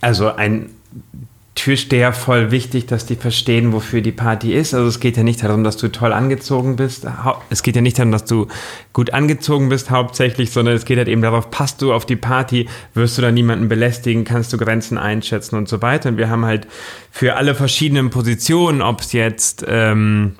also 0.00 0.32
ein 0.32 0.70
Türsteher 1.56 2.12
voll 2.12 2.50
wichtig, 2.50 2.86
dass 2.86 3.06
die 3.06 3.16
verstehen, 3.16 3.72
wofür 3.72 4.02
die 4.02 4.12
Party 4.12 4.54
ist. 4.54 4.74
Also 4.74 4.86
es 4.86 5.00
geht 5.00 5.16
ja 5.16 5.22
nicht 5.22 5.42
darum, 5.42 5.64
dass 5.64 5.76
du 5.76 5.88
toll 5.88 6.12
angezogen 6.12 6.76
bist. 6.76 7.06
Es 7.50 7.62
geht 7.62 7.74
ja 7.74 7.82
nicht 7.82 7.98
darum, 7.98 8.12
dass 8.12 8.26
du 8.26 8.46
gut 8.92 9.12
angezogen 9.12 9.70
bist 9.70 9.90
hauptsächlich, 9.90 10.52
sondern 10.52 10.76
es 10.76 10.84
geht 10.84 10.98
halt 10.98 11.08
eben 11.08 11.22
darauf, 11.22 11.50
passt 11.50 11.82
du 11.82 11.92
auf 11.92 12.06
die 12.06 12.14
Party, 12.14 12.68
wirst 12.94 13.16
du 13.16 13.22
da 13.22 13.32
niemanden 13.32 13.68
belästigen, 13.68 14.24
kannst 14.24 14.52
du 14.52 14.58
Grenzen 14.58 14.98
einschätzen 14.98 15.56
und 15.56 15.68
so 15.68 15.82
weiter. 15.82 16.10
Und 16.10 16.18
wir 16.18 16.28
haben 16.28 16.44
halt 16.44 16.68
für 17.10 17.36
alle 17.36 17.54
verschiedenen 17.54 18.10
Positionen, 18.10 18.82
ob 18.82 19.00
es 19.00 19.12
jetzt 19.12 19.64
ähm, 19.66 20.36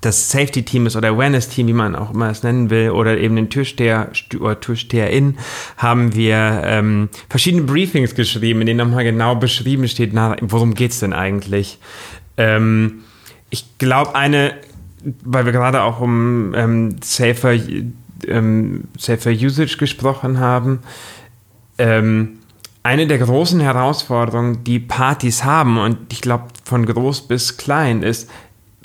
das 0.00 0.30
Safety-Team 0.30 0.86
ist 0.86 0.96
oder 0.96 1.08
Awareness-Team, 1.08 1.66
wie 1.66 1.72
man 1.72 1.96
auch 1.96 2.12
immer 2.12 2.30
es 2.30 2.42
nennen 2.42 2.70
will, 2.70 2.90
oder 2.90 3.18
eben 3.18 3.36
den 3.36 3.50
Türsteher 3.50 4.10
oder 4.38 4.60
Türsteherin, 4.60 5.38
haben 5.76 6.14
wir 6.14 6.62
ähm, 6.64 7.08
verschiedene 7.28 7.62
Briefings 7.62 8.14
geschrieben, 8.14 8.60
in 8.60 8.66
denen 8.66 8.78
nochmal 8.78 9.04
genau 9.04 9.34
beschrieben 9.34 9.88
steht, 9.88 10.12
na, 10.12 10.36
worum 10.40 10.74
es 10.74 11.00
denn 11.00 11.12
eigentlich? 11.12 11.78
Ähm, 12.36 13.00
ich 13.50 13.78
glaube, 13.78 14.14
eine 14.14 14.54
weil 15.24 15.44
wir 15.44 15.52
gerade 15.52 15.82
auch 15.82 16.00
um 16.00 16.54
ähm, 16.54 16.96
safer, 17.02 17.54
ähm, 18.26 18.84
safer 18.98 19.30
Usage 19.30 19.76
gesprochen 19.78 20.40
haben, 20.40 20.80
ähm, 21.78 22.38
eine 22.82 23.06
der 23.06 23.18
großen 23.18 23.60
Herausforderungen, 23.60 24.64
die 24.64 24.78
Partys 24.78 25.44
haben, 25.44 25.78
und 25.78 26.12
ich 26.12 26.20
glaube 26.20 26.44
von 26.64 26.86
groß 26.86 27.28
bis 27.28 27.56
klein, 27.56 28.02
ist, 28.02 28.30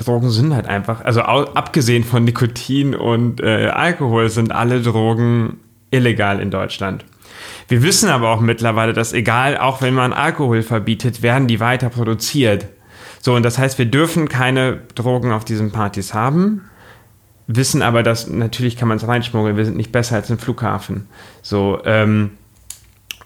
Drogen 0.03 0.29
sind 0.29 0.53
halt 0.53 0.67
einfach, 0.67 1.03
also 1.03 1.21
abgesehen 1.21 2.03
von 2.03 2.23
Nikotin 2.23 2.95
und 2.95 3.41
äh, 3.41 3.67
Alkohol, 3.67 4.29
sind 4.29 4.51
alle 4.51 4.81
Drogen 4.81 5.59
illegal 5.91 6.39
in 6.39 6.51
Deutschland. 6.51 7.05
Wir 7.67 7.83
wissen 7.83 8.09
aber 8.09 8.29
auch 8.29 8.41
mittlerweile, 8.41 8.93
dass 8.93 9.13
egal, 9.13 9.57
auch 9.57 9.81
wenn 9.81 9.93
man 9.93 10.13
Alkohol 10.13 10.61
verbietet, 10.61 11.21
werden 11.21 11.47
die 11.47 11.59
weiter 11.59 11.89
produziert. 11.89 12.67
So, 13.21 13.35
und 13.35 13.43
das 13.43 13.57
heißt, 13.57 13.77
wir 13.77 13.85
dürfen 13.85 14.27
keine 14.27 14.81
Drogen 14.95 15.31
auf 15.31 15.45
diesen 15.45 15.71
Partys 15.71 16.13
haben, 16.13 16.61
wissen 17.47 17.81
aber, 17.81 18.03
dass 18.03 18.27
natürlich 18.27 18.77
kann 18.77 18.87
man 18.87 18.97
es 18.97 19.07
reinschmuggeln, 19.07 19.57
wir 19.57 19.65
sind 19.65 19.77
nicht 19.77 19.91
besser 19.91 20.15
als 20.15 20.31
ein 20.31 20.39
Flughafen. 20.39 21.07
So, 21.41 21.79
ähm, 21.85 22.31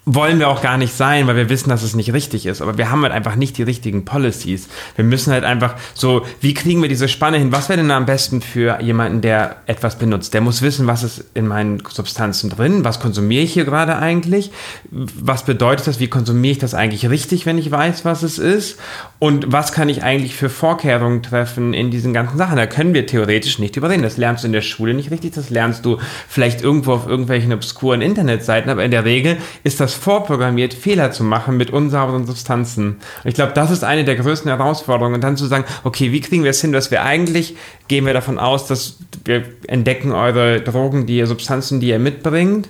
wollen 0.05 0.37
wir 0.37 0.49
auch 0.49 0.61
gar 0.61 0.77
nicht 0.77 0.93
sein, 0.93 1.25
weil 1.25 1.35
wir 1.35 1.49
wissen, 1.49 1.69
dass 1.69 1.81
es 1.81 1.95
nicht 1.95 2.13
richtig 2.13 2.45
ist. 2.45 2.61
Aber 2.61 2.77
wir 2.77 2.91
haben 2.91 3.01
halt 3.01 3.11
einfach 3.11 3.35
nicht 3.35 3.57
die 3.57 3.63
richtigen 3.63 4.05
Policies. 4.05 4.67
Wir 4.95 5.03
müssen 5.03 5.33
halt 5.33 5.43
einfach 5.43 5.75
so, 5.95 6.25
wie 6.41 6.53
kriegen 6.53 6.81
wir 6.81 6.89
diese 6.89 7.07
Spanne 7.07 7.37
hin? 7.37 7.51
Was 7.51 7.69
wäre 7.69 7.77
denn 7.77 7.89
am 7.89 8.05
besten 8.05 8.41
für 8.41 8.79
jemanden, 8.81 9.21
der 9.21 9.57
etwas 9.65 9.97
benutzt? 9.97 10.35
Der 10.35 10.41
muss 10.41 10.61
wissen, 10.61 10.85
was 10.85 11.01
ist 11.01 11.25
in 11.33 11.47
meinen 11.47 11.81
Substanzen 11.89 12.51
drin? 12.51 12.83
Was 12.83 12.99
konsumiere 12.99 13.43
ich 13.43 13.53
hier 13.53 13.65
gerade 13.65 13.97
eigentlich? 13.97 14.51
Was 14.91 15.43
bedeutet 15.43 15.87
das? 15.87 15.99
Wie 15.99 16.07
konsumiere 16.07 16.51
ich 16.51 16.59
das 16.59 16.75
eigentlich 16.75 17.09
richtig, 17.09 17.47
wenn 17.47 17.57
ich 17.57 17.71
weiß, 17.71 18.05
was 18.05 18.21
es 18.21 18.37
ist? 18.37 18.77
Und 19.17 19.51
was 19.51 19.71
kann 19.71 19.89
ich 19.89 20.03
eigentlich 20.03 20.35
für 20.35 20.49
Vorkehrungen 20.49 21.23
treffen 21.23 21.73
in 21.73 21.89
diesen 21.89 22.13
ganzen 22.13 22.37
Sachen? 22.37 22.57
Da 22.57 22.67
können 22.67 22.93
wir 22.93 23.07
theoretisch 23.07 23.57
nicht 23.57 23.75
überreden. 23.75 24.03
Das 24.03 24.17
lernst 24.17 24.43
du 24.43 24.47
in 24.47 24.53
der 24.53 24.61
Schule 24.61 24.93
nicht 24.93 25.09
richtig. 25.09 25.33
Das 25.33 25.49
lernst 25.49 25.83
du 25.83 25.97
vielleicht 26.27 26.61
irgendwo 26.61 26.93
auf 26.93 27.07
irgendwelchen 27.07 27.51
obskuren 27.53 28.03
Internetseiten. 28.03 28.69
Aber 28.69 28.83
in 28.83 28.91
der 28.91 29.03
Regel 29.03 29.37
ist 29.63 29.79
das 29.79 29.94
vorprogrammiert, 29.95 30.73
Fehler 30.73 31.11
zu 31.11 31.23
machen 31.23 31.57
mit 31.57 31.71
unsauberen 31.71 32.25
Substanzen. 32.25 32.97
Und 33.23 33.29
ich 33.29 33.35
glaube, 33.35 33.53
das 33.53 33.71
ist 33.71 33.83
eine 33.83 34.03
der 34.03 34.15
größten 34.15 34.49
Herausforderungen. 34.49 35.15
Und 35.15 35.23
dann 35.23 35.37
zu 35.37 35.45
sagen, 35.45 35.65
okay, 35.83 36.11
wie 36.11 36.21
kriegen 36.21 36.43
wir 36.43 36.51
es 36.51 36.61
hin, 36.61 36.71
dass 36.71 36.91
wir 36.91 37.03
eigentlich, 37.03 37.55
gehen 37.87 38.05
wir 38.05 38.13
davon 38.13 38.39
aus, 38.39 38.67
dass 38.67 38.97
wir 39.23 39.43
entdecken 39.67 40.11
eure 40.11 40.61
Drogen, 40.61 41.05
die 41.05 41.17
ihr 41.17 41.27
Substanzen, 41.27 41.79
die 41.79 41.89
ihr 41.89 41.99
mitbringt. 41.99 42.69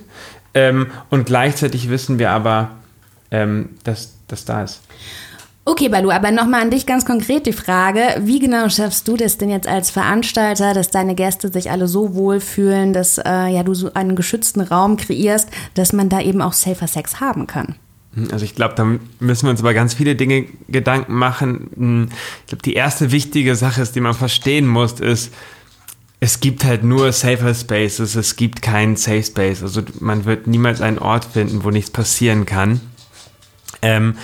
Ähm, 0.54 0.88
und 1.10 1.26
gleichzeitig 1.26 1.90
wissen 1.90 2.18
wir 2.18 2.30
aber, 2.30 2.70
ähm, 3.30 3.70
dass 3.84 4.14
das 4.28 4.44
da 4.44 4.62
ist. 4.62 4.80
Okay, 5.68 5.88
Balu, 5.88 6.12
aber 6.12 6.30
nochmal 6.30 6.62
an 6.62 6.70
dich 6.70 6.86
ganz 6.86 7.04
konkret 7.04 7.44
die 7.44 7.52
Frage, 7.52 8.00
wie 8.20 8.38
genau 8.38 8.68
schaffst 8.68 9.08
du 9.08 9.16
das 9.16 9.36
denn 9.36 9.50
jetzt 9.50 9.66
als 9.66 9.90
Veranstalter, 9.90 10.74
dass 10.74 10.90
deine 10.90 11.16
Gäste 11.16 11.50
sich 11.52 11.72
alle 11.72 11.88
so 11.88 12.14
wohlfühlen, 12.14 12.92
dass 12.92 13.18
äh, 13.18 13.48
ja, 13.48 13.64
du 13.64 13.74
so 13.74 13.92
einen 13.92 14.14
geschützten 14.14 14.60
Raum 14.60 14.96
kreierst, 14.96 15.48
dass 15.74 15.92
man 15.92 16.08
da 16.08 16.20
eben 16.20 16.40
auch 16.40 16.52
safer 16.52 16.86
Sex 16.86 17.18
haben 17.18 17.48
kann? 17.48 17.74
Hm, 18.14 18.28
also 18.30 18.44
ich 18.44 18.54
glaube, 18.54 18.74
da 18.76 18.84
müssen 19.18 19.46
wir 19.46 19.50
uns 19.50 19.58
über 19.58 19.74
ganz 19.74 19.94
viele 19.94 20.14
Dinge 20.14 20.44
Gedanken 20.68 21.14
machen. 21.14 21.68
Hm, 21.74 22.08
ich 22.42 22.46
glaube, 22.46 22.62
die 22.62 22.74
erste 22.74 23.10
wichtige 23.10 23.56
Sache 23.56 23.82
ist, 23.82 23.96
die 23.96 24.00
man 24.00 24.14
verstehen 24.14 24.68
muss, 24.68 25.00
ist, 25.00 25.32
es 26.20 26.38
gibt 26.38 26.64
halt 26.64 26.84
nur 26.84 27.10
Safer 27.10 27.52
Spaces, 27.52 28.14
es 28.14 28.36
gibt 28.36 28.62
keinen 28.62 28.94
Safe 28.94 29.24
Space. 29.24 29.64
Also 29.64 29.82
man 29.98 30.26
wird 30.26 30.46
niemals 30.46 30.80
einen 30.80 31.00
Ort 31.00 31.24
finden, 31.24 31.64
wo 31.64 31.70
nichts 31.70 31.90
passieren 31.90 32.46
kann. 32.46 32.80
Ähm, 33.82 34.16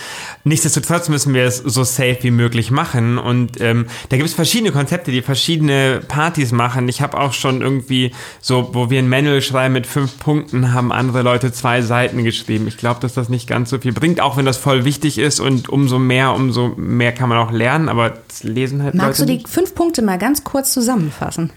nichtsdestotrotz 0.44 1.08
müssen 1.08 1.34
wir 1.34 1.44
es 1.44 1.58
so 1.58 1.84
safe 1.84 2.18
wie 2.22 2.30
möglich 2.30 2.70
machen 2.70 3.18
und 3.18 3.60
ähm, 3.60 3.86
da 4.08 4.16
gibt 4.16 4.28
es 4.28 4.34
verschiedene 4.34 4.72
Konzepte, 4.72 5.10
die 5.10 5.22
verschiedene 5.22 6.00
Partys 6.06 6.52
machen. 6.52 6.88
Ich 6.88 7.02
habe 7.02 7.18
auch 7.18 7.32
schon 7.32 7.60
irgendwie 7.60 8.12
so, 8.40 8.70
wo 8.72 8.90
wir 8.90 8.98
ein 8.98 9.08
Manual 9.08 9.42
schreiben 9.42 9.74
mit 9.74 9.86
fünf 9.86 10.18
Punkten, 10.18 10.72
haben 10.72 10.92
andere 10.92 11.22
Leute 11.22 11.52
zwei 11.52 11.82
Seiten 11.82 12.24
geschrieben. 12.24 12.66
Ich 12.66 12.76
glaube, 12.76 13.00
dass 13.00 13.14
das 13.14 13.28
nicht 13.28 13.48
ganz 13.48 13.70
so 13.70 13.78
viel 13.78 13.92
bringt, 13.92 14.20
auch 14.20 14.36
wenn 14.36 14.46
das 14.46 14.56
voll 14.56 14.84
wichtig 14.84 15.18
ist 15.18 15.40
und 15.40 15.68
umso 15.68 15.98
mehr, 15.98 16.32
umso 16.32 16.68
mehr 16.76 17.12
kann 17.12 17.28
man 17.28 17.38
auch 17.38 17.52
lernen, 17.52 17.88
aber 17.88 18.14
das 18.28 18.42
lesen 18.42 18.82
halt 18.82 18.94
Magst 18.94 19.20
Leute 19.20 19.32
du 19.32 19.38
die 19.38 19.48
fünf 19.48 19.74
Punkte 19.74 20.02
mal 20.02 20.18
ganz 20.18 20.44
kurz 20.44 20.72
zusammenfassen? 20.72 21.52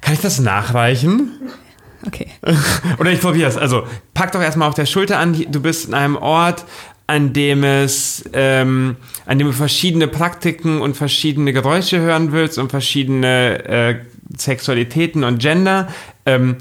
Kann 0.00 0.14
ich 0.14 0.20
das 0.20 0.38
nachreichen? 0.38 1.30
Okay. 2.06 2.28
Oder 2.98 3.12
ich 3.12 3.20
probiere 3.20 3.48
es. 3.48 3.56
Also, 3.56 3.84
pack 4.12 4.32
doch 4.32 4.42
erstmal 4.42 4.68
auf 4.68 4.74
der 4.74 4.86
Schulter 4.86 5.18
an, 5.18 5.32
du 5.48 5.60
bist 5.60 5.88
in 5.88 5.94
einem 5.94 6.16
Ort, 6.16 6.64
an 7.06 7.32
dem 7.32 7.64
es, 7.64 8.24
ähm, 8.32 8.96
an 9.26 9.38
dem 9.38 9.48
du 9.48 9.52
verschiedene 9.52 10.08
Praktiken 10.08 10.80
und 10.80 10.96
verschiedene 10.96 11.52
Geräusche 11.52 12.00
hören 12.00 12.32
willst 12.32 12.58
und 12.58 12.70
verschiedene 12.70 13.64
äh, 13.64 13.96
Sexualitäten 14.38 15.22
und 15.24 15.38
Gender, 15.38 15.88
ähm, 16.24 16.56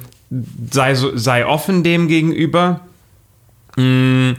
sei, 0.69 0.95
so, 0.95 1.15
sei 1.15 1.45
offen 1.45 1.83
dem 1.83 2.07
gegenüber. 2.07 2.81
Mm, 3.77 4.31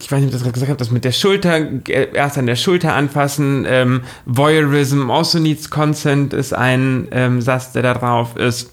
ich 0.00 0.10
weiß 0.10 0.20
nicht, 0.20 0.28
ob 0.28 0.34
ich 0.34 0.42
das 0.42 0.52
gesagt 0.52 0.70
habe, 0.70 0.78
das 0.78 0.90
mit 0.90 1.04
der 1.04 1.12
Schulter, 1.12 1.56
äh, 1.88 2.08
erst 2.12 2.38
an 2.38 2.46
der 2.46 2.56
Schulter 2.56 2.94
anfassen. 2.94 3.64
Ähm, 3.68 4.02
Voyeurism 4.26 5.10
also 5.10 5.40
needs 5.40 5.70
consent 5.70 6.32
ist 6.32 6.52
ein 6.52 7.08
ähm, 7.10 7.40
Satz, 7.40 7.72
der 7.72 7.82
da 7.82 7.94
drauf 7.94 8.36
ist. 8.36 8.72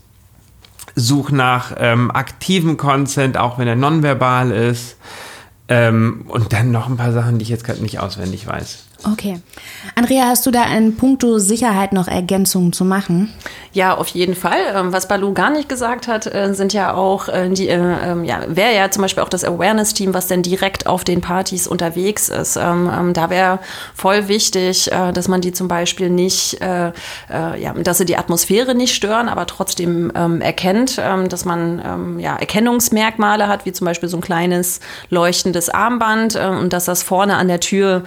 Such 0.96 1.32
nach 1.32 1.76
ähm, 1.78 2.12
aktivem 2.12 2.78
Consent, 2.78 3.38
auch 3.38 3.58
wenn 3.58 3.68
er 3.68 3.76
nonverbal 3.76 4.52
ist. 4.52 4.98
Ähm, 5.70 6.26
und 6.28 6.52
dann 6.52 6.72
noch 6.72 6.90
ein 6.90 6.98
paar 6.98 7.14
Sachen, 7.14 7.38
die 7.38 7.44
ich 7.44 7.50
jetzt 7.50 7.64
gerade 7.64 7.82
nicht 7.82 8.00
auswendig 8.00 8.48
weiß. 8.48 8.89
Okay. 9.06 9.40
Andrea, 9.96 10.26
hast 10.26 10.46
du 10.46 10.52
da 10.52 10.66
in 10.76 10.98
puncto 10.98 11.40
Sicherheit 11.40 11.94
noch 11.94 12.08
Ergänzungen 12.08 12.74
zu 12.74 12.84
machen? 12.84 13.34
Ja, 13.72 13.96
auf 13.96 14.08
jeden 14.10 14.36
Fall. 14.36 14.60
Ähm, 14.76 14.92
was 14.92 15.08
Balu 15.08 15.34
gar 15.34 15.52
nicht 15.52 15.70
gesagt 15.70 16.08
hat, 16.08 16.26
äh, 16.26 16.54
sind 16.54 16.74
ja 16.74 16.94
auch 16.94 17.30
äh, 17.30 17.50
die, 17.50 17.70
äh, 17.70 17.78
ähm, 17.78 18.24
ja, 18.24 18.42
wäre 18.48 18.76
ja 18.76 18.90
zum 18.92 19.04
Beispiel 19.04 19.24
auch 19.24 19.30
das 19.30 19.46
Awareness-Team, 19.46 20.14
was 20.14 20.28
denn 20.28 20.42
direkt 20.42 20.88
auf 20.88 21.04
den 21.04 21.22
Partys 21.22 21.68
unterwegs 21.68 22.30
ist. 22.30 22.58
Ähm, 22.58 23.12
da 23.14 23.30
wäre 23.30 23.60
voll 23.94 24.28
wichtig, 24.28 24.90
dass 24.90 25.28
man 25.28 25.42
die 25.42 25.52
zum 25.52 25.68
Beispiel 25.68 26.10
nicht, 26.10 26.60
ja, 26.62 26.94
dass 27.84 27.98
sie 27.98 28.06
die 28.06 28.18
Atmosphäre 28.18 28.76
nicht 28.76 28.96
stören, 28.96 29.30
aber 29.30 29.46
trotzdem 29.46 30.10
erkennt, 30.42 30.98
dass 30.98 31.46
man 31.46 32.20
ja, 32.20 32.36
Erkennungsmerkmale 32.36 33.48
hat, 33.48 33.66
wie 33.66 33.72
zum 33.72 33.86
Beispiel 33.86 34.10
so 34.10 34.18
ein 34.18 34.22
kleines 34.22 34.80
leuchtendes 35.10 35.70
Armband 35.70 36.36
und 36.36 36.74
dass 36.74 36.86
das 36.86 37.04
vorne 37.04 37.38
an 37.38 37.48
der 37.48 37.60
Tür 37.60 38.04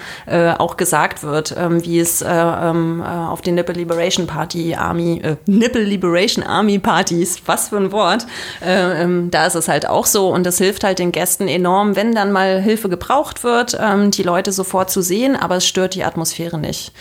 auch 0.59 0.77
gesagt 0.83 1.23
wird, 1.23 1.55
ähm, 1.57 1.85
wie 1.85 2.01
es 2.01 2.23
äh, 2.23 2.29
ähm, 2.29 3.01
äh, 3.01 3.09
auf 3.09 3.41
den 3.41 3.55
Nipple 3.55 3.77
Liberation 3.77 4.27
Party 4.27 4.75
Army, 4.75 5.21
äh, 5.23 5.37
Nipple 5.47 5.85
Liberation 5.85 6.45
Army 6.45 6.81
Partys, 6.81 7.41
was 7.47 7.69
für 7.69 7.77
ein 7.77 7.93
Wort, 7.93 8.27
äh, 8.61 9.05
ähm, 9.05 9.31
da 9.31 9.47
ist 9.47 9.55
es 9.55 9.69
halt 9.69 9.89
auch 9.89 10.07
so 10.07 10.35
und 10.35 10.45
das 10.45 10.59
hilft 10.59 10.83
halt 10.83 10.99
den 10.99 11.13
Gästen 11.13 11.47
enorm, 11.47 11.95
wenn 11.95 12.17
dann 12.17 12.33
mal 12.33 12.61
Hilfe 12.61 12.89
gebraucht 12.89 13.45
wird, 13.45 13.79
ähm, 13.81 14.11
die 14.11 14.25
Leute 14.25 14.51
sofort 14.51 14.91
zu 14.91 15.03
sehen, 15.03 15.37
aber 15.37 15.59
es 15.59 15.67
stört 15.69 15.95
die 15.95 16.03
Atmosphäre 16.03 16.59
nicht. 16.59 16.93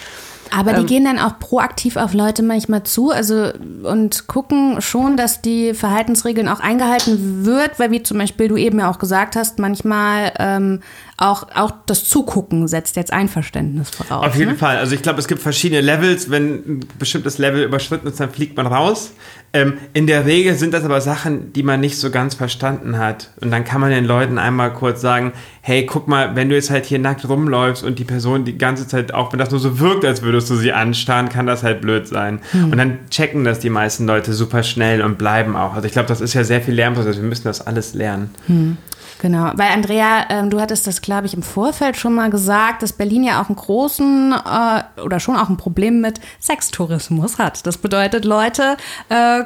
Aber 0.52 0.74
die 0.74 0.82
ähm, 0.82 0.86
gehen 0.86 1.06
dann 1.06 1.18
auch 1.18 1.40
proaktiv 1.40 1.96
auf 1.96 2.14
Leute 2.14 2.44
manchmal 2.44 2.84
zu, 2.84 3.10
also 3.10 3.52
und 3.84 4.28
gucken 4.28 4.82
schon, 4.82 5.16
dass 5.16 5.42
die 5.42 5.74
Verhaltensregeln 5.74 6.48
auch 6.50 6.60
eingehalten 6.60 7.46
wird, 7.46 7.80
weil 7.80 7.92
wie 7.92 8.04
zum 8.04 8.18
Beispiel 8.18 8.50
du 8.50 8.58
eben 8.58 8.80
ja 8.80 8.92
auch 8.92 9.00
gesagt 9.00 9.36
hast, 9.36 9.60
manchmal 9.60 10.34
ähm, 10.38 10.82
auch, 11.22 11.48
auch 11.54 11.72
das 11.86 12.06
Zugucken 12.06 12.68
setzt 12.68 12.96
jetzt 12.96 13.14
Einverständnis 13.14 13.92
voraus. 13.92 14.26
Auf 14.26 14.36
jeden 14.36 14.54
ne? 14.54 14.58
Fall. 14.58 14.78
Also 14.78 14.96
ich 14.96 15.04
glaube, 15.04 15.20
es 15.20 15.28
gibt 15.28 15.42
verschiedene 15.42 15.80
Levels. 15.80 16.32
Wenn 16.32 16.54
ein 16.54 16.80
bestimmtes 16.98 17.38
Level 17.38 17.64
überschritten 17.64 18.08
ist, 18.08 18.20
dann 18.20 18.32
fliegt 18.32 18.58
man 18.58 18.66
raus. 18.66 19.12
Ähm, 19.54 19.78
in 19.94 20.08
der 20.08 20.26
Regel 20.26 20.56
sind 20.56 20.74
das 20.74 20.84
aber 20.84 21.00
Sachen, 21.00 21.54
die 21.54 21.62
man 21.62 21.80
nicht 21.80 22.00
so 22.00 22.10
ganz 22.10 22.34
verstanden 22.34 22.98
hat. 22.98 23.30
Und 23.40 23.52
dann 23.52 23.64
kann 23.66 23.82
man 23.82 23.92
den 23.92 24.06
Leuten 24.06 24.40
einmal 24.40 24.74
kurz 24.74 25.00
sagen, 25.02 25.34
hey, 25.62 25.86
guck 25.86 26.08
mal, 26.08 26.36
wenn 26.36 26.50
du 26.50 26.56
jetzt 26.56 26.72
halt 26.72 26.86
hier 26.86 26.98
nackt 26.98 27.28
rumläufst 27.30 27.84
und 27.84 28.00
die 28.00 28.04
Person 28.04 28.44
die 28.44 28.58
ganze 28.58 28.88
Zeit, 28.88 29.14
auch 29.14 29.32
wenn 29.32 29.38
das 29.38 29.52
nur 29.52 29.60
so 29.60 29.80
wirkt, 29.80 30.06
als 30.06 30.24
würdest 30.24 30.50
du 30.50 30.56
sie 30.56 30.74
anstarren, 30.74 31.30
kann 31.30 31.46
das 31.46 31.62
halt 31.62 31.82
blöd 31.82 32.08
sein. 32.08 32.40
Hm. 32.52 32.72
Und 32.72 32.78
dann 32.80 32.98
checken 33.12 33.44
das 33.44 33.60
die 33.60 33.70
meisten 33.70 34.08
Leute 34.08 34.34
super 34.34 34.64
schnell 34.64 35.04
und 35.04 35.20
bleiben 35.20 35.56
auch. 35.56 35.76
Also 35.76 35.86
ich 35.86 35.94
glaube, 35.94 36.08
das 36.08 36.20
ist 36.20 36.34
ja 36.34 36.44
sehr 36.44 36.62
viel 36.62 36.74
Lernprozess. 36.74 37.18
Wir 37.18 37.24
müssen 37.24 37.44
das 37.44 37.68
alles 37.68 37.94
lernen. 37.94 38.32
Hm. 38.48 38.78
Genau, 39.22 39.52
weil 39.54 39.70
Andrea, 39.70 40.26
ähm, 40.32 40.50
du 40.50 40.60
hattest 40.60 40.88
das, 40.88 41.04
glaube 41.04 41.28
ich, 41.28 41.36
im 41.36 41.44
Vorfeld 41.44 41.96
schon 41.96 42.16
mal 42.16 42.32
gesagt, 42.32 42.82
dass 42.82 42.92
Berlin 42.92 43.24
ja 43.24 43.40
auch 43.40 43.50
einen 43.50 43.56
großen 43.56 44.34
äh, 44.34 45.00
oder 45.00 45.20
schon 45.20 45.36
auch 45.36 45.48
ein 45.48 45.58
Problem 45.58 46.02
mit 46.02 46.20
Sextourismus 46.40 47.38
hat. 47.38 47.68
Das 47.68 47.78
bedeutet, 47.78 48.26
Leute 48.26 48.78
äh, 49.10 49.44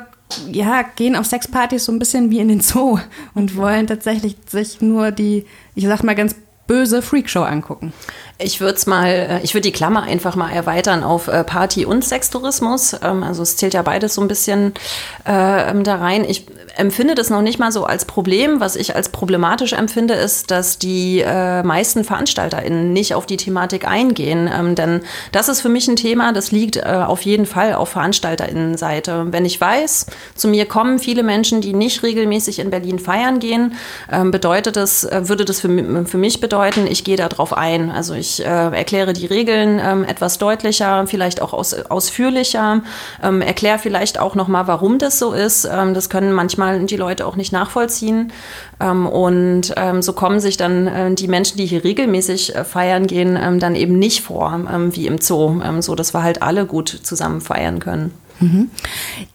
ja, 0.50 0.82
gehen 0.96 1.18
auf 1.18 1.26
Sexpartys 1.26 1.84
so 1.84 1.92
ein 1.92 2.00
bisschen 2.00 2.32
wie 2.32 2.40
in 2.40 2.48
den 2.48 2.62
Zoo 2.62 3.00
und 3.34 3.58
wollen 3.58 3.86
tatsächlich 3.86 4.38
sich 4.48 4.80
nur 4.80 5.12
die, 5.12 5.46
ich 5.76 5.86
sag 5.86 6.04
mal 6.04 6.16
ganz 6.16 6.38
böse 6.68 7.02
Freakshow 7.02 7.44
angucken. 7.44 7.94
Ich 8.38 8.60
würde 8.60 8.80
mal, 8.88 9.08
äh, 9.08 9.40
ich 9.44 9.54
würde 9.54 9.62
die 9.62 9.72
Klammer 9.72 10.04
einfach 10.04 10.36
mal 10.36 10.52
erweitern 10.52 11.04
auf 11.04 11.28
äh, 11.28 11.44
Party- 11.44 11.86
und 11.86 12.04
Sextourismus. 12.04 12.94
Ähm, 13.02 13.24
also 13.24 13.44
es 13.44 13.56
zählt 13.56 13.74
ja 13.74 13.82
beides 13.82 14.16
so 14.16 14.22
ein 14.22 14.28
bisschen 14.28 14.74
äh, 15.26 15.70
ähm, 15.70 15.84
da 15.84 15.96
rein. 15.96 16.26
Ich 16.28 16.46
empfinde 16.76 17.16
das 17.16 17.30
noch 17.30 17.42
nicht 17.42 17.60
mal 17.60 17.72
so 17.72 17.86
als 17.86 18.04
Problem. 18.04 18.60
Was 18.60 18.76
ich 18.76 18.94
als 18.96 19.08
problematisch 19.10 19.72
empfinde, 19.72 20.16
ist, 20.16 20.52
dass 20.52 20.80
die 20.80 21.22
äh, 21.26 21.64
meisten 21.64 22.04
VeranstalterInnen 22.04 22.92
nicht 22.92 23.14
auf 23.14 23.26
die 23.26 23.38
Thematik 23.38 23.88
eingehen. 23.88 24.50
Ähm, 24.54 24.76
denn 24.76 25.02
das 25.32 25.48
ist 25.48 25.62
für 25.62 25.70
mich 25.70 25.88
ein 25.88 25.96
Thema, 25.96 26.34
das 26.34 26.52
liegt 26.52 26.76
äh, 26.76 26.82
auf 26.82 27.22
jeden 27.22 27.46
Fall 27.46 27.76
auf 27.76 27.90
VeranstalterInnenseite. 27.90 29.28
Wenn 29.30 29.46
ich 29.46 29.62
weiß, 29.62 30.08
zu 30.36 30.50
mir 30.50 30.66
kommen 30.66 31.00
viele 31.00 31.24
Menschen, 31.24 31.62
die 31.62 31.74
nicht 31.74 32.04
regelmäßig 32.04 32.60
in 32.60 32.70
Berlin 32.70 33.00
feiern 33.00 33.40
gehen, 33.40 33.76
ähm, 34.12 34.32
bedeutet 34.32 34.76
das, 34.76 35.06
äh, 35.06 35.30
würde 35.30 35.46
das 35.46 35.62
für, 35.62 36.06
für 36.06 36.18
mich 36.18 36.42
bedeuten, 36.42 36.55
ich 36.88 37.04
gehe 37.04 37.18
darauf 37.18 37.56
ein. 37.56 37.92
Also 37.92 38.14
ich 38.14 38.26
ich 38.26 38.46
äh, 38.46 38.76
erkläre 38.76 39.14
die 39.14 39.26
Regeln 39.26 39.80
ähm, 39.84 40.04
etwas 40.04 40.38
deutlicher, 40.38 41.06
vielleicht 41.08 41.42
auch 41.42 41.54
aus, 41.54 41.74
ausführlicher, 41.74 42.82
ähm, 43.24 43.42
erkläre 43.42 43.80
vielleicht 43.80 44.20
auch 44.20 44.36
nochmal, 44.36 44.68
warum 44.68 44.98
das 44.98 45.20
so 45.20 45.34
ist. 45.34 45.66
Ähm, 45.66 45.94
das 45.94 46.10
können 46.10 46.34
manchmal 46.34 46.86
die 46.86 46.98
Leute 46.98 47.26
auch 47.26 47.36
nicht 47.36 47.54
nachvollziehen. 47.54 48.32
Ähm, 48.80 49.06
und 49.06 49.74
ähm, 49.78 50.02
so 50.02 50.14
kommen 50.14 50.40
sich 50.40 50.58
dann 50.58 50.88
äh, 50.88 51.14
die 51.14 51.28
Menschen, 51.28 51.58
die 51.58 51.66
hier 51.66 51.84
regelmäßig 51.84 52.56
äh, 52.56 52.64
feiern 52.64 53.08
gehen, 53.08 53.38
ähm, 53.42 53.60
dann 53.60 53.76
eben 53.76 53.98
nicht 54.00 54.22
vor 54.22 54.60
wie 54.92 55.08
im 55.08 55.20
Zoo, 55.20 55.62
so 55.80 55.96
dass 55.96 56.14
wir 56.14 56.24
halt 56.24 56.42
alle 56.42 56.66
gut 56.66 56.90
zusammen 56.90 57.42
feiern 57.42 57.80
können. 57.80 58.14
Mhm. 58.40 58.70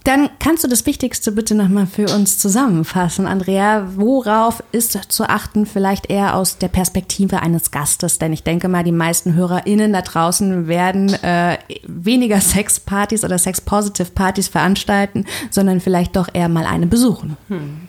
Dann 0.05 0.31
kannst 0.39 0.65
du 0.65 0.69
das 0.69 0.87
Wichtigste 0.87 1.33
bitte 1.33 1.55
nochmal 1.55 1.87
für 1.87 2.07
uns 2.15 2.39
zusammenfassen, 2.39 3.27
Andrea. 3.27 3.89
Worauf 3.97 4.63
ist 4.73 5.13
zu 5.13 5.29
achten, 5.29 5.67
vielleicht 5.67 6.11
eher 6.11 6.35
aus 6.35 6.59
der 6.59 6.69
Perspektive 6.69 7.41
eines 7.41 7.71
Gastes? 7.71 8.19
Denn 8.19 8.33
ich 8.33 8.43
denke 8.43 8.69
mal, 8.69 8.85
die 8.85 8.93
meisten 8.93 9.35
HörerInnen 9.35 9.93
da 9.93 10.03
draußen 10.03 10.69
werden 10.69 11.13
äh, 11.23 11.59
weniger 11.87 12.41
Sexpartys 12.41 13.25
oder 13.25 13.39
Sex-Positive-Partys 13.39 14.49
veranstalten, 14.49 15.27
sondern 15.51 15.81
vielleicht 15.81 16.17
doch 16.17 16.29
eher 16.33 16.49
mal 16.49 16.67
eine 16.67 16.87
besuchen. 16.87 17.37
Hm. 17.49 17.89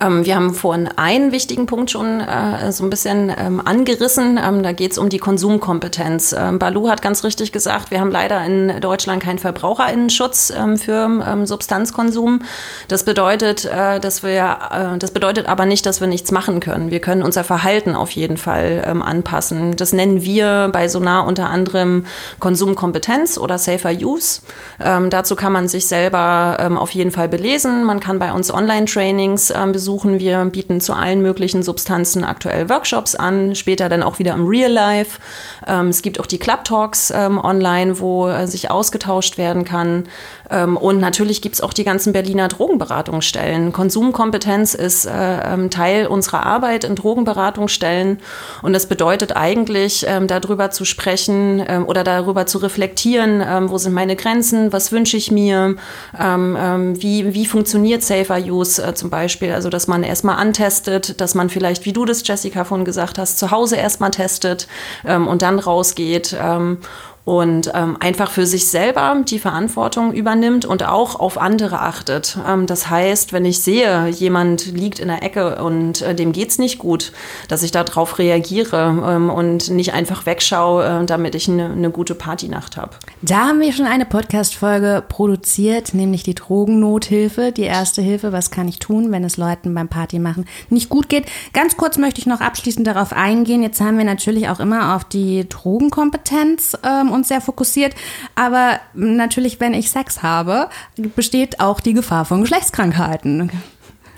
Ähm, 0.00 0.24
wir 0.24 0.36
haben 0.36 0.54
vorhin 0.54 0.88
einen 0.96 1.32
wichtigen 1.32 1.66
Punkt 1.66 1.90
schon 1.90 2.20
äh, 2.20 2.72
so 2.72 2.84
ein 2.84 2.90
bisschen 2.90 3.32
ähm, 3.36 3.60
angerissen. 3.64 4.38
Ähm, 4.42 4.62
da 4.62 4.72
geht 4.72 4.92
es 4.92 4.98
um 4.98 5.08
die 5.08 5.18
Konsumkompetenz. 5.18 6.34
Ähm, 6.38 6.58
Balu 6.58 6.88
hat 6.88 7.02
ganz 7.02 7.24
richtig 7.24 7.52
gesagt, 7.52 7.90
wir 7.90 8.00
haben 8.00 8.10
leider 8.10 8.44
in 8.44 8.80
Deutschland 8.80 9.22
keinen 9.22 9.38
Verbraucherinnenschutz 9.38 10.52
ähm, 10.56 10.76
für 10.76 11.08
ähm, 11.26 11.46
Substanzkonsum. 11.46 12.42
Das 12.86 13.04
bedeutet, 13.04 13.64
äh, 13.64 13.98
dass 13.98 14.22
wir, 14.22 14.58
äh, 14.70 14.98
das 14.98 15.10
bedeutet 15.10 15.48
aber 15.48 15.66
nicht, 15.66 15.84
dass 15.86 16.00
wir 16.00 16.08
nichts 16.08 16.30
machen 16.30 16.60
können. 16.60 16.90
Wir 16.90 17.00
können 17.00 17.22
unser 17.22 17.44
Verhalten 17.44 17.94
auf 17.94 18.10
jeden 18.10 18.36
Fall 18.36 18.84
anpassen. 19.04 19.76
Das 19.76 19.92
nennen 19.92 20.22
wir 20.22 20.70
bei 20.72 20.88
Sonar 20.88 21.26
unter 21.26 21.50
anderem 21.50 22.06
Konsumkompetenz 22.38 23.38
oder 23.38 23.58
Safer 23.58 23.90
Use. 23.90 24.40
dazu 24.78 25.36
kann 25.36 25.52
man 25.52 25.68
sich 25.68 25.86
selber 25.86 26.70
auf 26.78 26.90
jeden 26.92 27.10
Fall 27.10 27.28
belesen. 27.28 27.84
Man 27.84 28.00
kann 28.00 28.18
bei 28.18 28.32
uns 28.32 28.52
Online-Trainings 28.52 29.47
besuchen 29.72 29.88
besuchen. 29.88 30.18
Wir 30.18 30.44
bieten 30.44 30.80
zu 30.80 30.92
allen 30.92 31.22
möglichen 31.22 31.62
Substanzen 31.62 32.22
aktuell 32.22 32.68
Workshops 32.68 33.14
an, 33.14 33.54
später 33.54 33.88
dann 33.88 34.02
auch 34.02 34.18
wieder 34.18 34.34
im 34.34 34.46
Real 34.46 34.70
Life. 34.70 35.18
Ähm, 35.66 35.88
es 35.88 36.02
gibt 36.02 36.20
auch 36.20 36.26
die 36.26 36.38
Club 36.38 36.64
Talks 36.64 37.10
ähm, 37.14 37.38
online, 37.38 38.00
wo 38.00 38.28
äh, 38.28 38.46
sich 38.46 38.70
ausgetauscht 38.70 39.38
werden 39.38 39.64
kann. 39.64 40.04
Ähm, 40.50 40.76
und 40.76 41.00
natürlich 41.00 41.42
gibt 41.42 41.54
es 41.54 41.60
auch 41.60 41.72
die 41.72 41.84
ganzen 41.84 42.12
Berliner 42.12 42.48
Drogenberatungsstellen. 42.48 43.72
Konsumkompetenz 43.72 44.74
ist 44.74 45.06
äh, 45.06 45.10
ähm, 45.10 45.70
Teil 45.70 46.06
unserer 46.06 46.44
Arbeit 46.44 46.84
in 46.84 46.94
Drogenberatungsstellen. 46.94 48.18
Und 48.62 48.72
das 48.72 48.86
bedeutet 48.86 49.36
eigentlich, 49.36 50.04
ähm, 50.06 50.26
darüber 50.26 50.70
zu 50.70 50.84
sprechen 50.84 51.64
ähm, 51.66 51.86
oder 51.86 52.04
darüber 52.04 52.46
zu 52.46 52.58
reflektieren, 52.58 53.68
wo 53.70 53.78
sind 53.78 53.92
meine 53.92 54.16
Grenzen, 54.16 54.72
was 54.72 54.92
wünsche 54.92 55.16
ich 55.16 55.30
mir, 55.30 55.76
wie, 56.12 57.34
wie 57.34 57.46
funktioniert 57.46 58.02
Safer 58.02 58.38
Use 58.38 58.82
äh, 58.82 58.94
zum 58.94 59.10
Beispiel. 59.10 59.37
Also 59.42 59.70
dass 59.70 59.86
man 59.86 60.02
erstmal 60.02 60.36
antestet, 60.36 61.20
dass 61.20 61.34
man 61.34 61.50
vielleicht, 61.50 61.84
wie 61.84 61.92
du 61.92 62.04
das, 62.04 62.26
Jessica, 62.26 62.64
vorhin 62.64 62.84
gesagt 62.84 63.18
hast, 63.18 63.38
zu 63.38 63.50
Hause 63.50 63.76
erstmal 63.76 64.10
testet 64.10 64.68
ähm, 65.06 65.26
und 65.28 65.42
dann 65.42 65.58
rausgeht. 65.58 66.36
Ähm, 66.40 66.78
und 67.28 67.70
ähm, 67.74 67.98
einfach 68.00 68.30
für 68.30 68.46
sich 68.46 68.68
selber 68.68 69.20
die 69.22 69.38
Verantwortung 69.38 70.14
übernimmt 70.14 70.64
und 70.64 70.88
auch 70.88 71.20
auf 71.20 71.36
andere 71.36 71.80
achtet. 71.80 72.38
Ähm, 72.48 72.64
das 72.64 72.88
heißt, 72.88 73.34
wenn 73.34 73.44
ich 73.44 73.60
sehe, 73.60 74.08
jemand 74.08 74.64
liegt 74.64 74.98
in 74.98 75.08
der 75.08 75.22
Ecke 75.22 75.62
und 75.62 76.00
äh, 76.00 76.14
dem 76.14 76.32
geht's 76.32 76.56
nicht 76.56 76.78
gut, 76.78 77.12
dass 77.48 77.62
ich 77.62 77.70
darauf 77.70 78.18
reagiere 78.18 79.04
ähm, 79.06 79.28
und 79.28 79.68
nicht 79.68 79.92
einfach 79.92 80.24
wegschaue, 80.24 81.02
äh, 81.02 81.04
damit 81.04 81.34
ich 81.34 81.50
eine 81.50 81.76
ne 81.76 81.90
gute 81.90 82.14
Partynacht 82.14 82.78
habe. 82.78 82.92
Da 83.20 83.48
haben 83.48 83.60
wir 83.60 83.74
schon 83.74 83.84
eine 83.84 84.06
Podcast-Folge 84.06 85.04
produziert, 85.06 85.92
nämlich 85.92 86.22
die 86.22 86.34
Drogennothilfe, 86.34 87.52
die 87.52 87.64
erste 87.64 88.00
Hilfe. 88.00 88.32
Was 88.32 88.50
kann 88.50 88.68
ich 88.68 88.78
tun, 88.78 89.12
wenn 89.12 89.22
es 89.22 89.36
Leuten 89.36 89.74
beim 89.74 89.88
Partymachen 89.88 90.46
nicht 90.70 90.88
gut 90.88 91.10
geht? 91.10 91.26
Ganz 91.52 91.76
kurz 91.76 91.98
möchte 91.98 92.22
ich 92.22 92.26
noch 92.26 92.40
abschließend 92.40 92.86
darauf 92.86 93.12
eingehen. 93.12 93.62
Jetzt 93.62 93.82
haben 93.82 93.98
wir 93.98 94.06
natürlich 94.06 94.48
auch 94.48 94.60
immer 94.60 94.96
auf 94.96 95.04
die 95.04 95.46
Drogenkompetenz 95.46 96.78
ähm, 96.82 97.17
uns 97.18 97.28
sehr 97.28 97.40
fokussiert. 97.40 97.94
Aber 98.34 98.80
natürlich, 98.94 99.60
wenn 99.60 99.74
ich 99.74 99.90
Sex 99.90 100.22
habe, 100.22 100.68
besteht 101.14 101.60
auch 101.60 101.80
die 101.80 101.94
Gefahr 101.94 102.24
von 102.24 102.40
Geschlechtskrankheiten. 102.40 103.50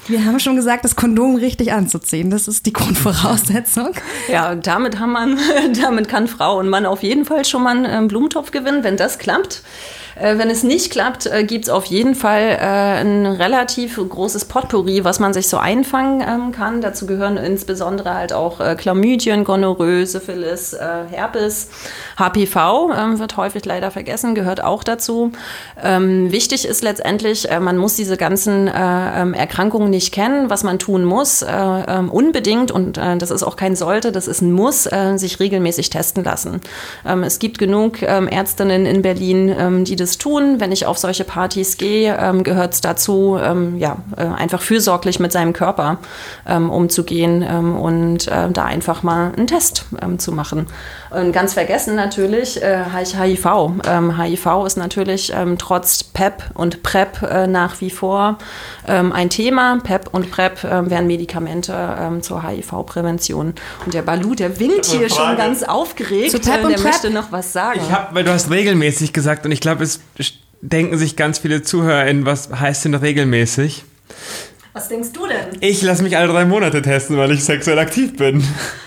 Wir 0.07 0.25
haben 0.25 0.41
schon 0.41 0.57
gesagt, 0.57 0.85
das 0.85 0.97
Kondom 0.97 1.37
richtig 1.37 1.73
anzuziehen. 1.73 2.31
Das 2.31 2.49
ist 2.49 2.67
die 2.67 2.73
Grundvoraussetzung. 2.73 3.91
Ja, 4.29 4.55
damit 4.55 4.99
haben 4.99 5.13
man, 5.13 5.39
damit 5.81 6.09
kann 6.09 6.27
Frau 6.27 6.59
und 6.59 6.69
Mann 6.69 6.87
auf 6.87 7.03
jeden 7.03 7.25
Fall 7.25 7.45
schon 7.45 7.63
mal 7.63 7.85
einen 7.85 8.09
Blumentopf 8.09 8.51
gewinnen, 8.51 8.83
wenn 8.83 8.97
das 8.97 9.19
klappt. 9.19 9.63
Äh, 10.21 10.39
wenn 10.39 10.51
es 10.51 10.63
nicht 10.63 10.91
klappt, 10.91 11.27
äh, 11.27 11.45
gibt 11.45 11.65
es 11.65 11.71
auf 11.71 11.87
jeden 11.87 12.15
Fall 12.15 12.59
äh, 12.61 13.01
ein 13.01 13.27
relativ 13.27 13.97
großes 13.97 14.45
Potpourri, 14.45 15.05
was 15.05 15.19
man 15.19 15.33
sich 15.33 15.49
so 15.49 15.57
einfangen 15.57 16.21
ähm, 16.21 16.53
kann. 16.53 16.81
Dazu 16.81 17.07
gehören 17.07 17.37
insbesondere 17.37 18.15
halt 18.15 18.33
auch 18.33 18.61
äh, 18.61 18.77
Chlamydien, 18.77 19.45
Gonorrhoe, 19.45 20.05
Syphilis, 20.05 20.75
äh, 20.75 21.05
Herpes, 21.11 21.69
HPV 22.19 22.91
ähm, 22.93 23.19
wird 23.19 23.37
häufig 23.37 23.65
leider 23.65 23.91
vergessen, 23.91 24.35
gehört 24.35 24.63
auch 24.63 24.85
dazu. 24.85 25.33
Ähm, 25.83 26.31
wichtig 26.31 26.67
ist 26.67 26.83
letztendlich, 26.83 27.51
äh, 27.51 27.59
man 27.61 27.79
muss 27.79 27.97
diese 27.97 28.17
ganzen 28.19 28.71
ähm, 28.75 29.33
Erkrankungen 29.33 29.91
nicht 29.91 30.13
kennen. 30.13 30.51
Was 30.51 30.65
man 30.65 30.79
tun 30.79 31.05
muss, 31.05 31.45
ähm, 31.47 32.11
unbedingt, 32.11 32.71
und 32.71 32.97
das 32.97 33.31
ist 33.31 33.43
auch 33.43 33.57
kein 33.57 33.77
Sollte, 33.77 34.13
das 34.13 34.27
ist 34.27 34.41
ein 34.43 34.53
Muss, 34.53 34.89
sich 35.17 35.41
regelmäßig 35.41 35.91
testen 35.91 36.25
lassen. 36.25 36.61
Ähm, 37.07 37.23
es 37.23 37.39
gibt 37.39 37.59
genug 37.59 38.03
Ärztinnen 38.03 38.87
in 38.87 39.03
Berlin, 39.03 39.85
die 39.85 39.97
das 39.97 40.10
Gutes 40.11 40.19
tun. 40.19 40.61
Wenn 40.61 40.73
ich 40.73 40.87
auf 40.87 40.99
solche 40.99 41.25
Partys 41.25 41.77
gehe, 41.77 42.17
ähm, 42.19 42.43
gehört 42.43 42.75
es 42.75 42.81
dazu, 42.81 43.39
ähm, 43.41 43.79
ja, 43.79 43.99
äh, 44.17 44.25
einfach 44.25 44.63
fürsorglich 44.63 45.21
mit 45.21 45.33
seinem 45.33 45.53
Körper 45.53 45.99
ähm, 46.47 46.71
umzugehen 46.71 47.45
ähm, 47.49 47.77
und 47.77 48.27
äh, 48.29 48.51
da 48.51 48.65
einfach 48.65 49.03
mal 49.03 49.33
einen 49.37 49.47
Test 49.47 49.87
ähm, 50.03 50.19
zu 50.19 50.33
machen. 50.33 50.67
Und 51.11 51.33
ganz 51.33 51.55
vergessen 51.55 51.97
natürlich 51.97 52.63
äh, 52.63 52.85
HIV. 52.85 53.21
HIV 53.21 53.47
ähm, 53.87 54.67
ist 54.67 54.77
natürlich 54.77 55.33
trotz 55.59 56.05
PEP 56.05 56.43
und 56.55 56.83
PrEP 56.83 57.23
äh, 57.23 57.47
nach 57.47 57.81
wie 57.81 57.91
vor 57.91 58.39
ein 58.87 59.31
Thema. 59.31 59.79
PEP 59.83 60.09
und 60.13 60.31
PrEP 60.31 60.65
wären 60.65 61.07
Medikamente 61.07 62.19
zur 62.23 62.43
HIV-Prävention. 62.43 63.55
Und 63.85 63.95
der 63.95 64.03
Balu, 64.03 64.35
der 64.35 64.59
winkt 64.59 64.87
hier 64.87 65.09
Frage. 65.09 65.29
schon 65.29 65.37
ganz 65.37 65.63
aufgeregt. 65.63 66.33
Zu 66.33 66.41
PEP 66.41 66.65
und 66.65 66.71
der 66.71 66.77
PrEP? 66.77 66.85
möchte 66.85 67.11
noch 67.11 67.31
was 67.31 67.53
sagen. 67.53 67.81
Ich 67.83 67.93
hab, 67.93 68.15
weil 68.15 68.25
du 68.25 68.33
hast 68.33 68.51
regelmäßig 68.51 69.13
gesagt 69.13 69.45
und 69.45 69.53
ich 69.53 69.61
glaube, 69.61 69.85
es 69.85 70.01
denken 70.61 70.99
sich 70.99 71.17
ganz 71.17 71.39
viele 71.39 71.63
ZuhörerInnen, 71.63 72.27
was 72.27 72.51
heißt 72.51 72.87
denn 72.87 72.95
regelmäßig? 72.95 73.85
Was 74.73 74.87
denkst 74.87 75.11
du 75.13 75.27
denn? 75.27 75.59
Ich 75.61 75.83
lasse 75.83 76.03
mich 76.05 76.17
alle 76.17 76.29
drei 76.29 76.45
Monate 76.45 76.81
testen, 76.81 77.17
weil 77.17 77.33
ich 77.33 77.45
sexuell 77.45 77.79
aktiv 77.79 78.17
bin. 78.17 78.45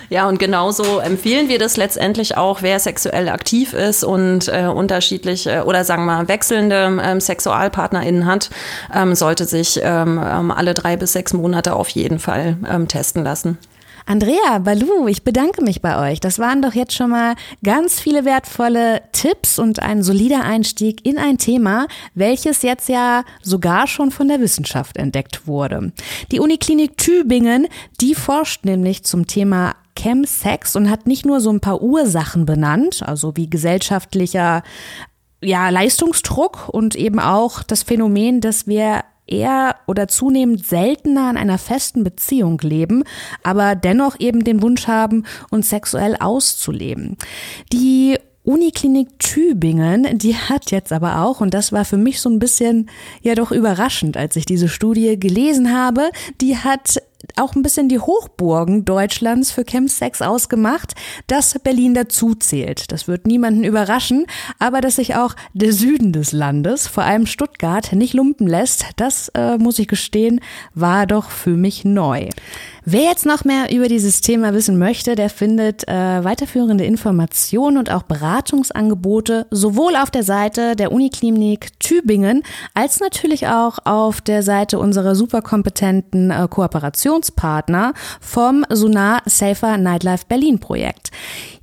Ja, 0.09 0.29
und 0.29 0.39
genauso 0.39 0.99
empfehlen 0.99 1.49
wir 1.49 1.59
das 1.59 1.75
letztendlich 1.75 2.37
auch, 2.37 2.61
wer 2.61 2.79
sexuell 2.79 3.27
aktiv 3.29 3.73
ist 3.73 4.03
und 4.03 4.47
äh, 4.47 4.67
unterschiedliche 4.67 5.65
oder 5.65 5.83
sagen 5.83 6.05
wir 6.05 6.17
mal 6.17 6.27
wechselnde 6.27 6.99
ähm, 7.03 7.19
SexualpartnerInnen 7.19 8.25
hat, 8.25 8.49
ähm, 8.93 9.15
sollte 9.15 9.45
sich 9.45 9.79
ähm, 9.83 10.21
ähm 10.23 10.51
alle 10.51 10.73
drei 10.73 10.97
bis 10.97 11.13
sechs 11.13 11.33
Monate 11.33 11.75
auf 11.75 11.89
jeden 11.89 12.19
Fall 12.19 12.57
ähm, 12.69 12.87
testen 12.87 13.23
lassen. 13.23 13.57
Andrea, 14.05 14.59
Balu, 14.59 15.07
ich 15.07 15.23
bedanke 15.23 15.63
mich 15.63 15.81
bei 15.81 16.11
euch. 16.11 16.19
Das 16.19 16.37
waren 16.37 16.61
doch 16.61 16.73
jetzt 16.73 16.93
schon 16.93 17.11
mal 17.11 17.35
ganz 17.63 17.99
viele 17.99 18.25
wertvolle 18.25 19.01
Tipps 19.13 19.59
und 19.59 19.81
ein 19.81 20.03
solider 20.03 20.43
Einstieg 20.43 21.05
in 21.05 21.17
ein 21.17 21.37
Thema, 21.37 21.87
welches 22.13 22.63
jetzt 22.63 22.89
ja 22.89 23.23
sogar 23.41 23.87
schon 23.87 24.11
von 24.11 24.27
der 24.27 24.41
Wissenschaft 24.41 24.97
entdeckt 24.97 25.47
wurde. 25.47 25.93
Die 26.31 26.39
Uniklinik 26.39 26.97
Tübingen, 26.97 27.67
die 28.01 28.13
forscht 28.13 28.65
nämlich 28.65 29.03
zum 29.03 29.25
Thema 29.25 29.75
Chemsex 29.97 30.75
und 30.75 30.89
hat 30.89 31.07
nicht 31.07 31.25
nur 31.25 31.39
so 31.39 31.51
ein 31.51 31.61
paar 31.61 31.81
Ursachen 31.81 32.45
benannt, 32.45 33.03
also 33.05 33.37
wie 33.37 33.49
gesellschaftlicher 33.49 34.63
ja, 35.41 35.69
Leistungsdruck 35.69 36.69
und 36.69 36.95
eben 36.95 37.19
auch 37.19 37.63
das 37.63 37.83
Phänomen, 37.83 38.41
dass 38.41 38.67
wir 38.67 39.03
eher 39.33 39.75
oder 39.87 40.07
zunehmend 40.07 40.65
seltener 40.65 41.31
in 41.31 41.37
einer 41.37 41.57
festen 41.57 42.03
Beziehung 42.03 42.59
leben, 42.61 43.03
aber 43.43 43.75
dennoch 43.75 44.19
eben 44.19 44.43
den 44.43 44.61
Wunsch 44.61 44.87
haben, 44.87 45.25
uns 45.49 45.69
sexuell 45.69 46.15
auszuleben. 46.19 47.17
Die 47.71 48.17
Uniklinik 48.43 49.19
Tübingen, 49.19 50.17
die 50.17 50.35
hat 50.35 50.71
jetzt 50.71 50.91
aber 50.91 51.21
auch, 51.21 51.39
und 51.39 51.53
das 51.53 51.71
war 51.71 51.85
für 51.85 51.97
mich 51.97 52.19
so 52.19 52.29
ein 52.29 52.39
bisschen 52.39 52.89
ja 53.21 53.35
doch 53.35 53.51
überraschend, 53.51 54.17
als 54.17 54.35
ich 54.35 54.45
diese 54.45 54.67
Studie 54.67 55.17
gelesen 55.17 55.73
habe, 55.73 56.09
die 56.41 56.57
hat 56.57 57.01
auch 57.37 57.55
ein 57.55 57.63
bisschen 57.63 57.89
die 57.89 57.99
Hochburgen 57.99 58.85
Deutschlands 58.85 59.51
für 59.51 59.63
Chemsex 59.63 60.21
ausgemacht, 60.21 60.93
dass 61.27 61.57
Berlin 61.59 61.93
dazu 61.93 62.35
zählt. 62.35 62.91
Das 62.91 63.07
wird 63.07 63.27
niemanden 63.27 63.63
überraschen, 63.63 64.25
aber 64.59 64.81
dass 64.81 64.97
sich 64.97 65.15
auch 65.15 65.35
der 65.53 65.73
Süden 65.73 66.13
des 66.13 66.31
Landes, 66.31 66.87
vor 66.87 67.03
allem 67.03 67.25
Stuttgart, 67.25 67.93
nicht 67.93 68.13
lumpen 68.13 68.47
lässt, 68.47 68.85
das 68.97 69.29
äh, 69.29 69.57
muss 69.57 69.79
ich 69.79 69.87
gestehen, 69.87 70.41
war 70.73 71.07
doch 71.07 71.29
für 71.29 71.55
mich 71.55 71.85
neu. 71.85 72.29
Wer 72.85 73.03
jetzt 73.03 73.25
noch 73.25 73.45
mehr 73.45 73.71
über 73.71 73.87
dieses 73.87 74.19
Thema 74.19 74.53
wissen 74.53 74.77
möchte, 74.77 75.15
der 75.15 75.29
findet 75.29 75.87
äh, 75.87 76.23
weiterführende 76.23 76.83
Informationen 76.83 77.77
und 77.77 77.89
auch 77.89 78.03
Beratungsangebote 78.03 79.47
sowohl 79.51 79.95
auf 79.95 80.11
der 80.11 80.23
Seite 80.23 80.75
der 80.75 80.91
Uniklinik 80.91 81.79
Tübingen 81.79 82.43
als 82.73 82.99
natürlich 82.99 83.47
auch 83.47 83.79
auf 83.85 84.19
der 84.19 84.43
Seite 84.43 84.79
unserer 84.79 85.15
superkompetenten 85.15 86.31
äh, 86.31 86.45
Kooperationspartner 86.49 87.93
vom 88.19 88.65
Sonar 88.69 89.21
Safer 89.25 89.77
Nightlife 89.77 90.25
Berlin 90.27 90.59
Projekt. 90.59 91.11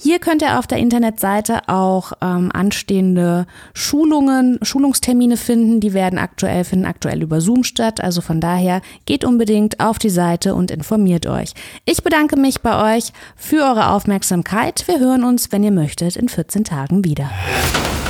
Hier 0.02 0.18
könnt 0.18 0.40
ihr 0.40 0.58
auf 0.58 0.66
der 0.66 0.78
Internetseite 0.78 1.68
auch 1.68 2.12
ähm, 2.22 2.50
anstehende 2.54 3.46
Schulungen, 3.74 4.58
Schulungstermine 4.62 5.36
finden. 5.36 5.80
Die 5.80 5.92
werden 5.92 6.18
aktuell, 6.18 6.64
finden 6.64 6.86
aktuell 6.86 7.20
über 7.20 7.42
Zoom 7.42 7.64
statt. 7.64 8.00
Also 8.00 8.22
von 8.22 8.40
daher 8.40 8.80
geht 9.04 9.26
unbedingt 9.26 9.78
auf 9.78 9.98
die 9.98 10.08
Seite 10.08 10.54
und 10.54 10.70
informiert 10.70 11.26
euch. 11.26 11.52
Ich 11.84 12.02
bedanke 12.02 12.38
mich 12.38 12.62
bei 12.62 12.96
euch 12.96 13.12
für 13.36 13.62
eure 13.62 13.90
Aufmerksamkeit. 13.90 14.88
Wir 14.88 15.00
hören 15.00 15.22
uns, 15.22 15.52
wenn 15.52 15.62
ihr 15.62 15.70
möchtet, 15.70 16.16
in 16.16 16.30
14 16.30 16.64
Tagen 16.64 17.04
wieder. 17.04 17.30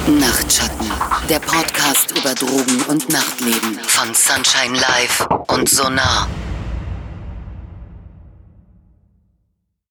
Nachtschatten, 0.06 0.86
der 1.28 1.40
Podcast 1.40 2.16
über 2.16 2.36
Drogen 2.36 2.82
und 2.88 3.08
Nachtleben 3.08 3.80
von 3.82 4.14
Sunshine 4.14 4.78
Live 4.78 5.26
und 5.48 5.68
Sonar. 5.68 6.28